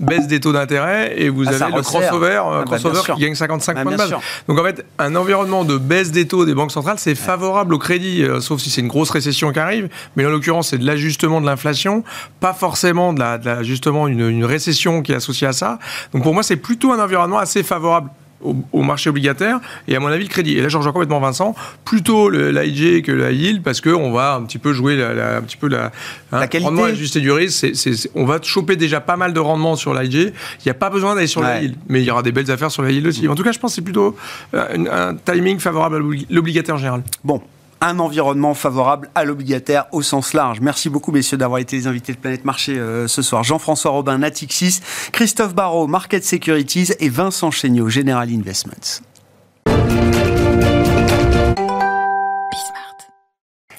[0.00, 3.20] baisse des taux d'intérêt et vous ah, avez le crossover, euh, ah, bah, crossover qui
[3.20, 4.14] gagne 55 bah, points de base.
[4.48, 7.78] Donc en fait, un environnement de baisse des taux des banques centrales, c'est favorable au
[7.78, 9.88] crédit, euh, sauf si c'est une grosse récession qui arrive.
[10.16, 12.04] Mais en l'occurrence, c'est de l'ajustement de l'inflation,
[12.40, 15.78] pas forcément de la, de justement une, une récession qui est associée à ça.
[16.12, 18.10] Donc pour moi, c'est plutôt un environnement assez favorable
[18.44, 20.58] au, marché obligataire et à mon avis le crédit.
[20.58, 24.42] Et là, je rejoins complètement Vincent, plutôt l'IG que la yield parce qu'on va un
[24.42, 26.68] petit peu jouer la, un petit peu la, hein, la qualité.
[26.68, 27.66] rendement ajusté du risque.
[28.14, 30.14] on va choper déjà pas mal de rendement sur l'IG.
[30.14, 30.32] Il
[30.66, 32.70] n'y a pas besoin d'aller sur la yield, mais il y aura des belles affaires
[32.70, 33.28] sur la yield aussi.
[33.28, 34.16] En tout cas, je pense que c'est plutôt
[34.54, 35.98] euh, un, timing favorable à
[36.30, 37.02] l'obligataire en général.
[37.22, 37.40] Bon,
[37.84, 40.60] un environnement favorable à l'obligataire au sens large.
[40.60, 43.44] Merci beaucoup, messieurs, d'avoir été les invités de Planète Marché euh, ce soir.
[43.44, 44.80] Jean-François Robin, Natixis,
[45.12, 49.02] Christophe Barrault, Market Securities et Vincent Chéniaud, General Investments.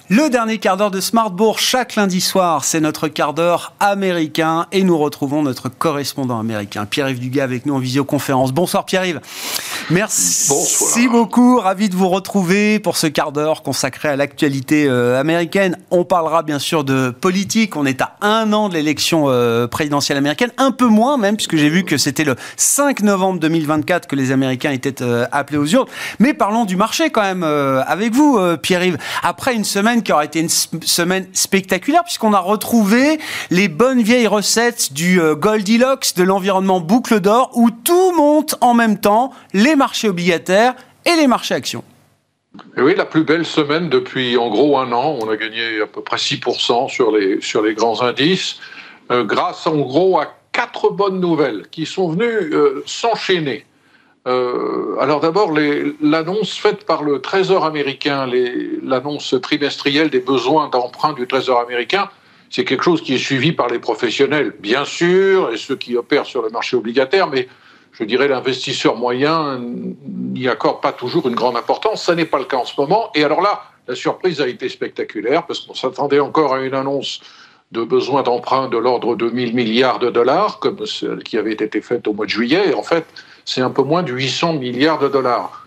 [0.08, 4.84] Le dernier quart d'heure de Smartbourg, chaque lundi soir, c'est notre quart d'heure américain et
[4.84, 8.52] nous retrouvons notre correspondant américain, Pierre-Yves Dugas, avec nous en visioconférence.
[8.52, 9.20] Bonsoir Pierre-Yves.
[9.90, 15.76] Merci beaucoup, ravi de vous retrouver pour ce quart d'heure consacré à l'actualité euh, américaine.
[15.90, 20.18] On parlera bien sûr de politique, on est à un an de l'élection euh, présidentielle
[20.18, 24.14] américaine, un peu moins même, puisque j'ai vu que c'était le 5 novembre 2024 que
[24.14, 25.88] les Américains étaient euh, appelés aux urnes.
[26.20, 28.98] Mais parlons du marché quand même avec vous, Pierre-Yves.
[29.24, 33.18] Après une semaine qui aura été une semaine spectaculaire puisqu'on a retrouvé
[33.50, 38.74] les bonnes vieilles recettes du euh, Goldilocks, de l'environnement boucle d'or où tout monte en
[38.74, 40.74] même temps, les marchés obligataires
[41.04, 41.84] et les marchés actions.
[42.76, 45.18] oui, la plus belle semaine depuis en gros un an.
[45.20, 48.58] On a gagné à peu près 6% sur les, sur les grands indices,
[49.10, 53.66] euh, grâce en gros à quatre bonnes nouvelles qui sont venues euh, s'enchaîner.
[54.26, 55.52] Euh, alors d'abord,
[56.00, 58.28] l'annonce faite par le Trésor américain,
[58.82, 62.08] l'annonce trimestrielle des besoins d'emprunt du Trésor américain,
[62.50, 66.26] c'est quelque chose qui est suivi par les professionnels, bien sûr, et ceux qui opèrent
[66.26, 67.48] sur le marché obligataire, mais
[67.92, 72.04] je dirais l'investisseur moyen n'y accorde pas toujours une grande importance.
[72.04, 73.10] Ça n'est pas le cas en ce moment.
[73.14, 77.20] Et alors là, la surprise a été spectaculaire parce qu'on s'attendait encore à une annonce
[77.72, 81.80] de besoins d'emprunt de l'ordre de 1000 milliards de dollars, comme celle qui avait été
[81.80, 82.68] faite au mois de juillet.
[82.70, 83.06] Et en fait,
[83.46, 85.66] c'est un peu moins de 800 milliards de dollars.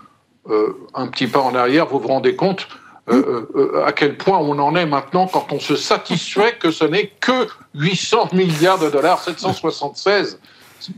[0.49, 2.67] Euh, un petit pas en arrière, vous vous rendez compte
[3.09, 6.85] euh, euh, à quel point on en est maintenant quand on se satisfait que ce
[6.85, 10.39] n'est que 800 milliards de dollars, 776,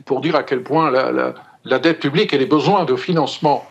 [0.05, 3.65] pour dire à quel point la, dette publique et les besoins de financement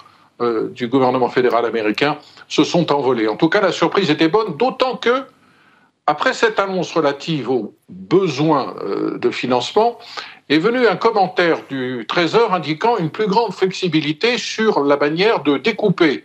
[0.71, 2.17] du gouvernement fédéral américain
[2.49, 3.29] se sont envolés.
[3.29, 5.25] En tout cas, la surprise était bonne, d'autant que,
[6.07, 8.75] après cette annonce relative aux besoins
[9.17, 9.99] de financement,
[10.51, 15.57] est venu un commentaire du Trésor indiquant une plus grande flexibilité sur la manière de
[15.57, 16.25] découper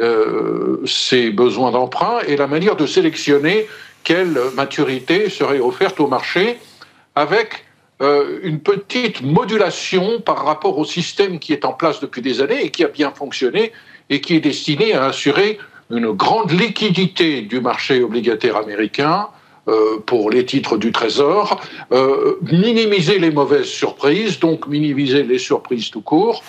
[0.00, 3.68] euh, ces besoins d'emprunt et la manière de sélectionner
[4.02, 6.58] quelle maturité serait offerte au marché
[7.14, 7.64] avec
[8.02, 12.64] euh, une petite modulation par rapport au système qui est en place depuis des années
[12.64, 13.70] et qui a bien fonctionné
[14.08, 15.58] et qui est destiné à assurer
[15.90, 19.28] une grande liquidité du marché obligataire américain,
[20.06, 21.60] pour les titres du Trésor,
[21.92, 26.42] euh, minimiser les mauvaises surprises, donc minimiser les surprises tout court.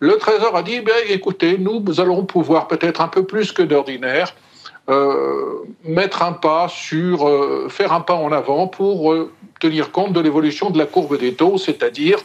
[0.00, 4.34] Le Trésor a dit, ben, écoutez, nous allons pouvoir peut-être un peu plus que d'ordinaire
[4.90, 7.30] euh, mettre un pas sur,
[7.70, 9.14] faire un pas en avant pour
[9.60, 12.18] tenir compte de l'évolution de la courbe des taux, c'est-à-dire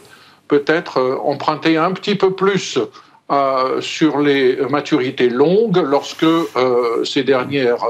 [0.48, 2.78] peut-être emprunter un petit peu plus
[3.80, 6.26] sur les maturités longues lorsque
[7.04, 7.84] ces dernières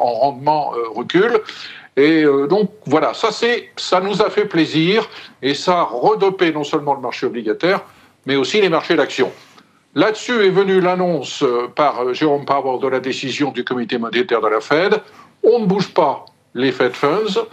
[0.00, 1.42] en rendement reculent
[1.96, 3.30] et euh, donc voilà, ça,
[3.76, 5.08] ça nous a fait plaisir
[5.40, 7.80] et ça a redopé non seulement le marché obligataire,
[8.26, 9.32] mais aussi les marchés d'actions.
[9.94, 14.42] Là-dessus est venue l'annonce euh, par euh, Jérôme Powell de la décision du comité monétaire
[14.42, 15.00] de la Fed.
[15.42, 17.46] On ne bouge pas les Fed Funds.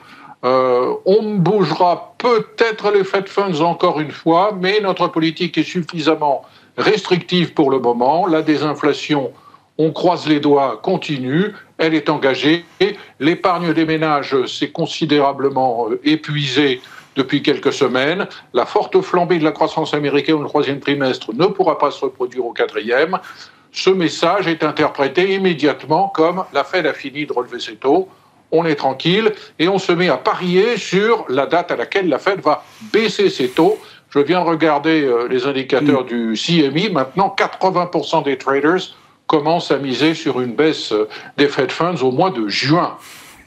[0.43, 6.43] on bougera peut-être les Fed Funds encore une fois, mais notre politique est suffisamment
[6.77, 8.27] restrictive pour le moment.
[8.27, 9.31] La désinflation
[9.77, 12.65] on croise les doigts, continue, elle est engagée.
[13.19, 16.81] L'épargne des ménages s'est considérablement euh, épuisée
[17.15, 18.27] depuis quelques semaines.
[18.53, 22.45] La forte flambée de la croissance américaine au troisième trimestre ne pourra pas se reproduire
[22.45, 23.19] au quatrième.
[23.71, 28.07] Ce message est interprété immédiatement comme la Fed a fini de relever ses taux,
[28.51, 32.19] on est tranquille et on se met à parier sur la date à laquelle la
[32.19, 32.63] Fed va
[32.93, 33.79] baisser ses taux.
[34.11, 36.91] Je viens regarder euh, les indicateurs du CMI.
[36.91, 38.95] Maintenant, 80% des traders
[39.33, 40.93] commence à miser sur une baisse
[41.37, 42.97] des Fed Funds au mois de juin.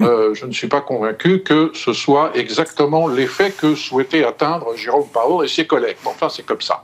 [0.01, 5.07] Euh, je ne suis pas convaincu que ce soit exactement l'effet que souhaitait atteindre Jérôme
[5.13, 5.97] Powell et ses collègues.
[6.05, 6.83] enfin, c'est comme ça.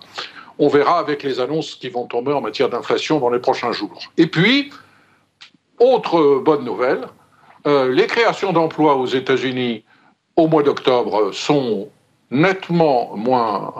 [0.60, 3.98] On verra avec les annonces qui vont tomber en matière d'inflation dans les prochains jours.
[4.16, 4.72] Et puis,
[5.80, 7.08] autre bonne nouvelle,
[7.66, 9.84] les créations d'emplois aux États-Unis
[10.36, 11.88] au mois d'octobre sont
[12.32, 13.72] nettement moins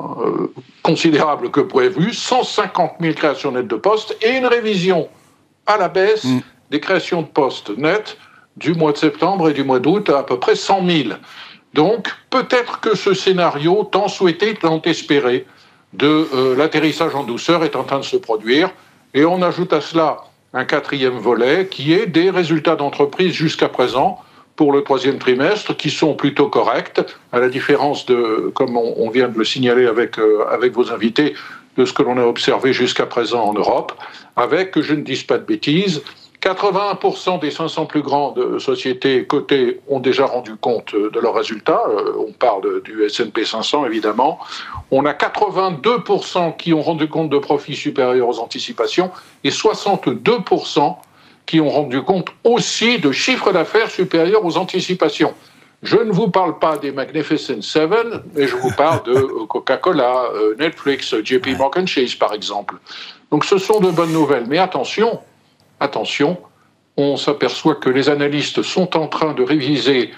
[0.83, 5.09] considérables que prévu, 150 000 créations nettes de postes et une révision
[5.67, 6.41] à la baisse mm.
[6.71, 8.19] des créations de postes nettes
[8.57, 11.09] du mois de septembre et du mois d'août à à peu près 100 000.
[11.73, 15.47] Donc peut-être que ce scénario tant souhaité, tant espéré
[15.95, 18.71] de euh, l'atterrissage en douceur est en train de se produire.
[19.15, 20.19] Et on ajoute à cela
[20.55, 24.19] un quatrième volet qui est des résultats d'entreprise jusqu'à présent
[24.57, 27.01] pour le troisième trimestre qui sont plutôt corrects,
[27.33, 31.35] à la différence de, comme on, vient de le signaler avec, euh, avec vos invités,
[31.77, 33.93] de ce que l'on a observé jusqu'à présent en Europe,
[34.37, 36.03] avec, que je ne dise pas de bêtises,
[36.43, 41.83] 81% des 500 plus grandes sociétés cotées ont déjà rendu compte de leurs résultats.
[41.89, 44.41] Euh, on parle du S&P 500 évidemment.
[44.91, 49.13] On a 82% qui ont rendu compte de profits supérieurs aux anticipations
[49.45, 50.97] et 62%
[51.47, 55.35] qui ont rendu compte aussi de chiffres d'affaires supérieurs aux anticipations.
[55.83, 59.15] Je ne vous parle pas des Magnificent Seven, mais je vous parle de
[59.47, 62.77] Coca-Cola, euh, Netflix, JP Morgan Chase par exemple.
[63.33, 64.47] Donc ce sont de bonnes nouvelles.
[64.49, 65.21] Mais attention,
[65.81, 66.39] attention,
[66.97, 70.13] on s'aperçoit que les analystes sont en train de réviser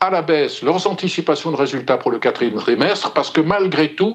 [0.00, 4.14] à la baisse leurs anticipations de résultats pour le quatrième trimestre, parce que malgré tout,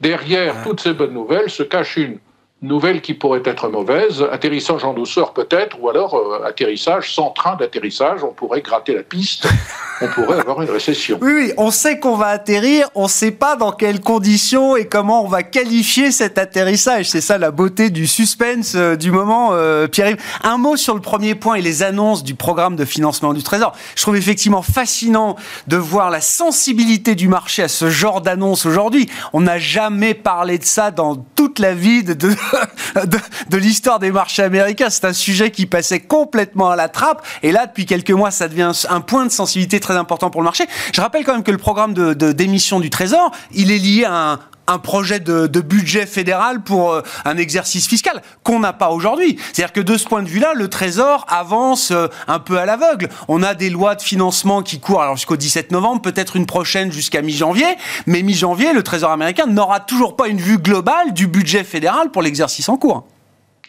[0.00, 2.18] derrière toutes ces bonnes nouvelles se cache une
[2.66, 7.56] nouvelle qui pourrait être mauvaise, atterrissage en douceur peut-être, ou alors euh, atterrissage sans train
[7.56, 9.46] d'atterrissage, on pourrait gratter la piste,
[10.00, 11.18] on pourrait avoir une récession.
[11.20, 14.86] Oui, oui, on sait qu'on va atterrir, on ne sait pas dans quelles conditions et
[14.86, 17.10] comment on va qualifier cet atterrissage.
[17.10, 20.22] C'est ça la beauté du suspense euh, du moment, euh, Pierre-Yves.
[20.42, 23.74] Un mot sur le premier point et les annonces du programme de financement du Trésor.
[23.94, 25.36] Je trouve effectivement fascinant
[25.68, 29.10] de voir la sensibilité du marché à ce genre d'annonce aujourd'hui.
[29.34, 32.30] On n'a jamais parlé de ça dans toute la vie de de,
[33.56, 34.90] l'histoire des marchés américains.
[34.90, 37.26] C'est un sujet qui passait complètement à la trappe.
[37.42, 40.46] Et là, depuis quelques mois, ça devient un point de sensibilité très important pour le
[40.46, 40.64] marché.
[40.92, 44.32] Je rappelle quand même que le programme de d'émission du Trésor, il est lié à
[44.32, 49.38] un, un projet de, budget fédéral pour euh, un exercice fiscal qu'on n'a pas aujourd'hui.
[49.52, 53.08] C'est-à-dire que de ce point de vue-là, le Trésor avance euh, un peu à l'aveugle.
[53.28, 57.22] On a des lois de financement qui courent jusqu'au 17 novembre, peut-être une prochaine jusqu'à
[57.22, 57.66] mi-janvier,
[58.06, 62.22] mais mi-janvier, le Trésor américain n'aura toujours pas une vue globale du budget fédéral pour
[62.22, 63.04] l'exercice en cours.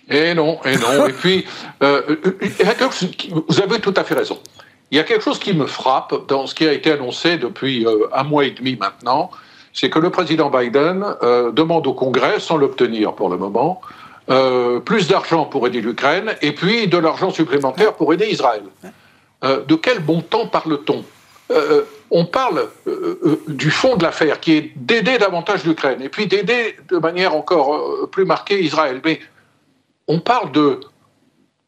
[0.10, 1.08] Et non, et non.
[1.08, 1.46] et puis,
[1.82, 2.02] euh,
[3.48, 4.40] vous avez tout à fait raison.
[4.92, 7.88] Il y a quelque chose qui me frappe dans ce qui a été annoncé depuis
[8.14, 9.32] un mois et demi maintenant,
[9.76, 13.82] c'est que le président Biden euh, demande au Congrès, sans l'obtenir pour le moment,
[14.30, 18.64] euh, plus d'argent pour aider l'Ukraine et puis de l'argent supplémentaire pour aider Israël.
[19.44, 21.04] Euh, de quel bon temps parle-t-on?
[22.10, 22.70] On parle
[23.48, 28.10] du fond de l'affaire, qui est d'aider davantage l'Ukraine et puis d'aider de manière encore
[28.10, 29.00] plus marquée Israël.
[29.06, 29.20] Mais
[30.08, 30.80] on parle de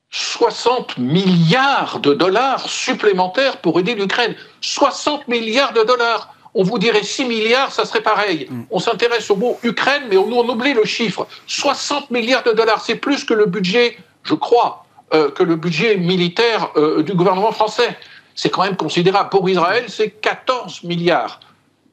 [0.10, 4.36] 60 milliards de dollars supplémentaires pour aider l'Ukraine.
[4.62, 8.48] 60 milliards de dollars on vous dirait 6 milliards, ça serait pareil.
[8.50, 8.62] Mm.
[8.72, 11.28] On s'intéresse au mot Ukraine, mais on, on, oublie le chiffre.
[11.46, 15.98] 60 milliards de dollars, c'est plus que le budget, je crois, euh, que le budget
[15.98, 17.96] militaire euh, du gouvernement français.
[18.34, 19.30] C'est quand même considérable.
[19.30, 21.40] Pour Israël, c'est 14 milliards.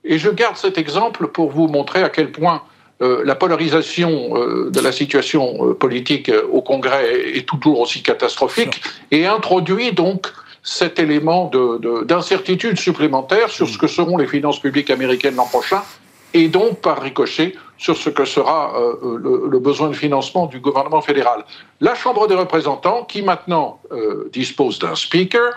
[0.03, 2.63] Et je garde cet exemple pour vous montrer à quel point
[3.03, 4.35] euh, la polarisation
[4.71, 10.29] de la situation politique au Congrès est toujours aussi catastrophique et introduit donc
[10.65, 11.51] cet élément
[12.05, 15.83] d'incertitude supplémentaire sur ce que seront les finances publiques américaines l'an prochain
[16.33, 21.03] et donc par ricochet sur ce que sera euh, le, besoin de financement du gouvernement
[21.03, 21.45] fédéral.
[21.81, 25.53] La Chambre des représentants, qui maintenant euh, dispose d'un speaker,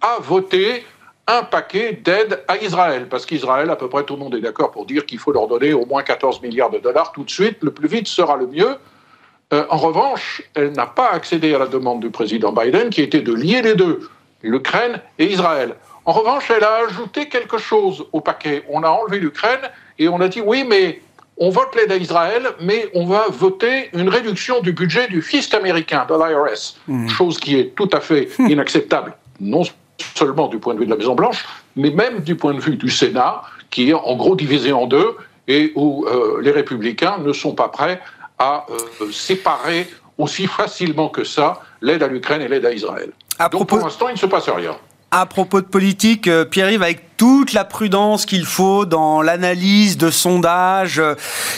[0.00, 0.84] a voté
[1.26, 4.70] un paquet d'aide à Israël, parce qu'Israël, à peu près tout le monde est d'accord
[4.70, 7.58] pour dire qu'il faut leur donner au moins 14 milliards de dollars tout de suite,
[7.60, 8.76] le plus vite sera le mieux.
[9.52, 13.20] Euh, en revanche, elle n'a pas accédé à la demande du président Biden, qui était
[13.20, 14.08] de lier les deux
[14.42, 15.74] l'Ukraine et Israël.
[16.04, 18.64] En revanche, elle a ajouté quelque chose au paquet.
[18.68, 21.00] On a enlevé l'Ukraine et on a dit oui, mais
[21.38, 25.52] on vote l'aide à Israël, mais on va voter une réduction du budget du fisc
[25.52, 27.08] américain, de l'IRS, hmm.
[27.08, 28.48] chose qui est tout à fait hmm.
[28.48, 29.62] inacceptable, non
[30.14, 32.88] seulement du point de vue de la Maison-Blanche, mais même du point de vue du
[32.88, 35.16] Sénat, qui est en gros divisé en deux
[35.48, 38.00] et où euh, les républicains ne sont pas prêts
[38.38, 43.12] à euh, séparer aussi facilement que ça l'aide à l'Ukraine et l'aide à Israël.
[43.50, 44.76] Donc pour l'instant, il ne se passe rien.
[45.12, 50.10] À propos de politique, euh, Pierre-Yves, avec toute la prudence qu'il faut dans l'analyse de
[50.10, 51.14] sondages euh,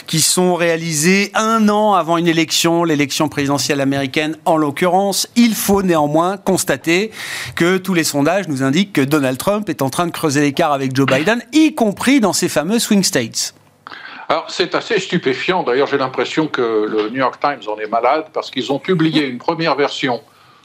[0.06, 5.82] qui sont réalisés un an avant une élection, l'élection présidentielle américaine en l'occurrence, il faut
[5.82, 7.10] néanmoins constater
[7.56, 10.72] que tous les sondages nous indiquent que Donald Trump est en train de creuser l'écart
[10.72, 13.54] avec Joe Biden, y compris dans ces fameux swing states.
[14.28, 18.26] Alors c'est assez stupéfiant, d'ailleurs j'ai l'impression que le New York Times en est malade
[18.34, 20.20] parce qu'ils ont publié une première version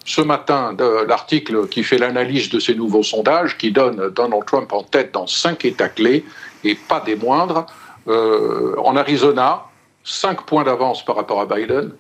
[0.06, 0.76] ce matin
[1.08, 5.28] l'article qui fait l'analyse de ces nouveaux sondages, qui donne Donald Trump en tête dans
[5.28, 6.26] cinq États clés,
[6.64, 7.66] et pas des moindres.
[8.08, 9.64] Euh, en Arizona,
[10.04, 11.92] 5 points d'avance par rapport à Biden.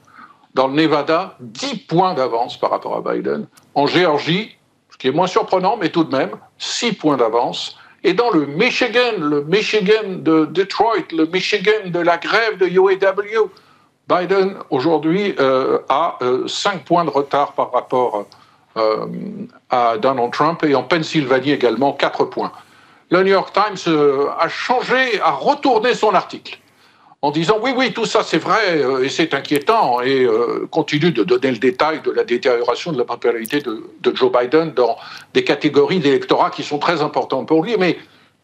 [0.54, 3.48] Dans le Nevada, 10 points d'avance par rapport à Biden.
[3.74, 4.58] En Géorgie,
[4.90, 7.78] ce qui est moins surprenant, mais tout de même, 6 points d'avance.
[8.04, 13.50] Et dans le Michigan, le Michigan de Detroit, le Michigan de la grève de UAW,
[14.08, 18.26] Biden aujourd'hui euh, a 5 euh, points de retard par rapport
[18.76, 19.06] euh,
[19.70, 22.52] à Donald Trump et en Pennsylvanie également 4 points.
[23.12, 23.96] Le New York Times
[24.40, 26.60] a changé, a retourné son article
[27.22, 30.28] en disant oui, oui, tout ça c'est vrai et c'est inquiétant et
[30.72, 34.72] continue de donner le détail de la détérioration de la popularité de, de Joe Biden
[34.72, 34.98] dans
[35.34, 37.76] des catégories d'électorat qui sont très importantes pour lui.
[37.78, 38.00] Mais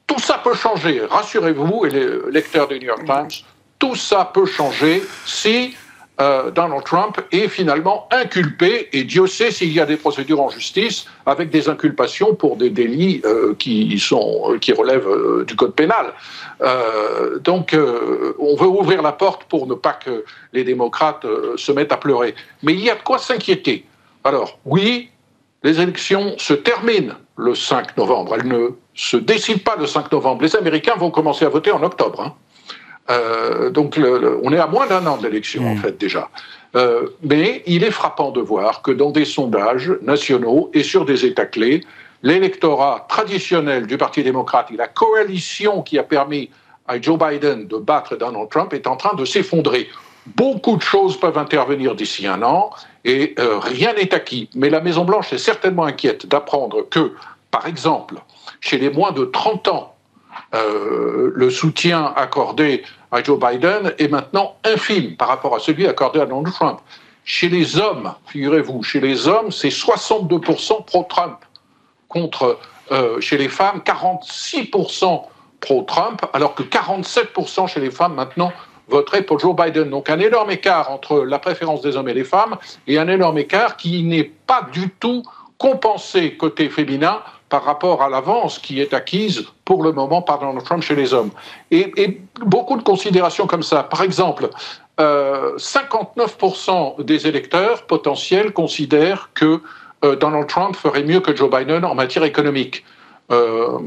[0.05, 3.43] tout ça peut changer, rassurez-vous, et les lecteurs du New York Times,
[3.79, 5.73] tout ça peut changer si
[6.21, 10.49] euh, Donald Trump est finalement inculpé, et Dieu sait s'il y a des procédures en
[10.49, 15.73] justice avec des inculpations pour des délits euh, qui, sont, qui relèvent euh, du code
[15.73, 16.13] pénal.
[17.41, 21.25] donc on veut ouvrir la porte pour ne pas que les démocrates
[21.55, 22.35] se mettent à pleurer.
[22.63, 23.85] Mais il y a de quoi s'inquiéter.
[24.25, 25.09] Alors oui,
[25.63, 28.35] les élections se terminent le 5 novembre.
[28.35, 30.41] Elles ne se décident pas le 5 novembre.
[30.43, 32.21] Les Américains vont commencer à voter en octobre.
[32.21, 32.33] Hein.
[33.09, 35.77] Euh, donc on est à moins d'un an de l'élection en mm.
[35.79, 36.29] fait déjà.
[36.75, 41.25] Euh, mais il est frappant de voir que dans des sondages nationaux et sur des
[41.25, 41.81] États clés,
[42.21, 46.49] l'électorat traditionnel du Parti démocrate et la coalition qui a permis
[46.87, 49.89] à Joe Biden de battre Donald Trump est en train de s'effondrer.
[50.35, 52.69] Beaucoup de choses peuvent intervenir d'ici un an
[53.03, 54.49] et euh, rien n'est acquis.
[54.53, 57.13] Mais la Maison-Blanche est certainement inquiète d'apprendre que,
[57.49, 58.15] par exemple,
[58.59, 59.95] chez les moins de 30 ans,
[60.53, 66.25] le soutien accordé à Joe Biden est maintenant infime par rapport à celui accordé à
[66.25, 66.79] Donald Trump.
[67.23, 71.37] Chez les hommes, figurez-vous, chez les hommes, c'est 62% pro-Trump
[72.07, 72.57] contre
[72.91, 75.21] euh, chez les femmes 46%
[75.59, 78.51] pro-Trump, alors que 47% chez les femmes maintenant
[78.87, 79.89] voteraient pour Joe Biden.
[79.89, 83.37] Donc un énorme écart entre la préférence des hommes et des femmes et un énorme
[83.37, 85.23] écart qui n'est pas du tout
[85.59, 90.63] compensé côté féminin par rapport à l'avance qui est acquise pour le moment par Donald
[90.63, 91.31] Trump chez les hommes.
[91.71, 93.83] Et, beaucoup de considérations comme ça.
[93.83, 94.49] Par exemple,
[94.97, 99.61] 59% euh, des électeurs potentiels considèrent que
[100.05, 102.85] euh, Donald Trump ferait mieux que Joe Biden en matière économique.
[103.31, 103.79] Euh,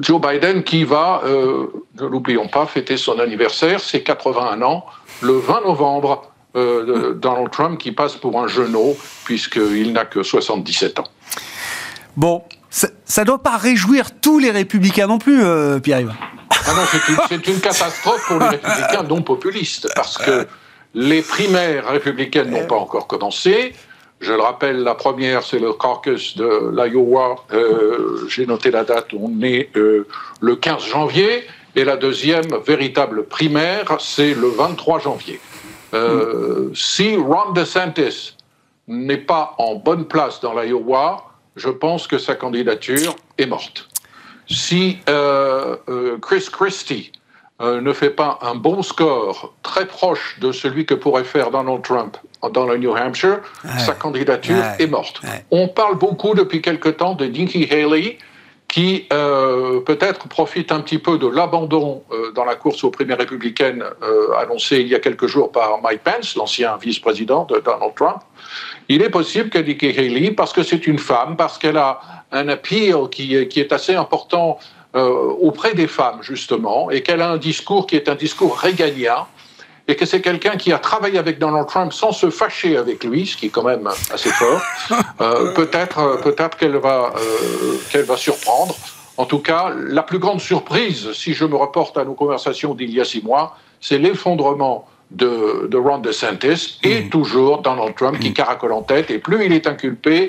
[0.00, 4.86] Joe Biden qui va, ne l'oublions pas, fêter son anniversaire, c'est 81 ans,
[5.22, 6.30] le 20 novembre.
[6.54, 11.08] Donald Trump qui passe pour un genou puisqu'il n'a que 77 ans.
[12.16, 16.12] Bon, ça ne doit pas réjouir tous les républicains non plus, euh, Pierre-Yves.
[16.66, 16.72] Ah
[17.28, 20.46] c'est une, catastrophe pour les républicains non populistes, parce que
[20.94, 23.74] les primaires républicaines n'ont pas encore commencé.
[24.20, 27.36] Je le rappelle, la première, c'est le caucus de l'Iowa.
[27.52, 30.06] Euh, j'ai noté la date, on est euh,
[30.40, 31.44] le 15 janvier.
[31.76, 35.40] Et la deuxième véritable primaire, c'est le 23 janvier.
[36.74, 38.36] Si Ron DeSantis
[38.88, 43.88] n'est pas en bonne place dans l'Iowa, je pense que sa candidature est morte.
[44.48, 47.12] Si euh, euh, Chris Christie
[47.62, 51.82] euh, ne fait pas un bon score très proche de celui que pourrait faire Donald
[51.82, 52.16] Trump
[52.52, 53.40] dans le New Hampshire,
[53.78, 55.22] sa candidature est morte.
[55.50, 58.18] On parle beaucoup depuis quelque temps de Nikki Haley,
[58.68, 62.02] qui peut-être profite un petit peu de l'abandon
[62.34, 63.82] dans la course aux primaires républicaines
[64.38, 68.20] annoncé il y a quelques jours par Mike Pence, l'ancien vice-président de Donald Trump,
[68.88, 72.00] il est possible que Nikki Haley, parce que c'est une femme, parce qu'elle a
[72.32, 74.58] un appeal qui, est assez important
[74.94, 75.08] euh,
[75.40, 79.26] auprès des femmes, justement, et qu'elle a un discours qui est un discours régalien,
[79.86, 83.26] et que c'est quelqu'un qui a travaillé avec Donald Trump sans se fâcher avec lui,
[83.26, 84.62] ce qui est quand même assez fort,
[85.20, 88.74] euh, peut-être peut-être qu'elle va, euh, qu'elle va surprendre.
[89.16, 92.90] En tout cas, la plus grande surprise, si je me reporte à nos conversations d'il
[92.90, 97.10] y a six mois, c'est l'effondrement de, de Ron DeSantis et mm.
[97.10, 98.34] toujours Donald Trump qui mm.
[98.34, 99.10] caracole en tête.
[99.10, 100.26] Et plus il est inculpé,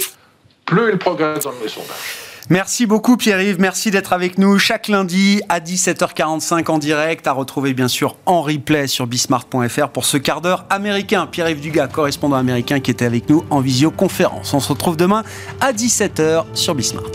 [0.65, 2.25] plus il progresse dans les sondages.
[2.49, 7.73] Merci beaucoup Pierre-Yves, merci d'être avec nous chaque lundi à 17h45 en direct, à retrouver
[7.73, 11.25] bien sûr en replay sur bismart.fr pour ce quart d'heure américain.
[11.25, 14.53] Pierre-Yves Dugas, correspondant américain qui était avec nous en visioconférence.
[14.53, 15.23] On se retrouve demain
[15.59, 17.09] à 17h sur Bismart.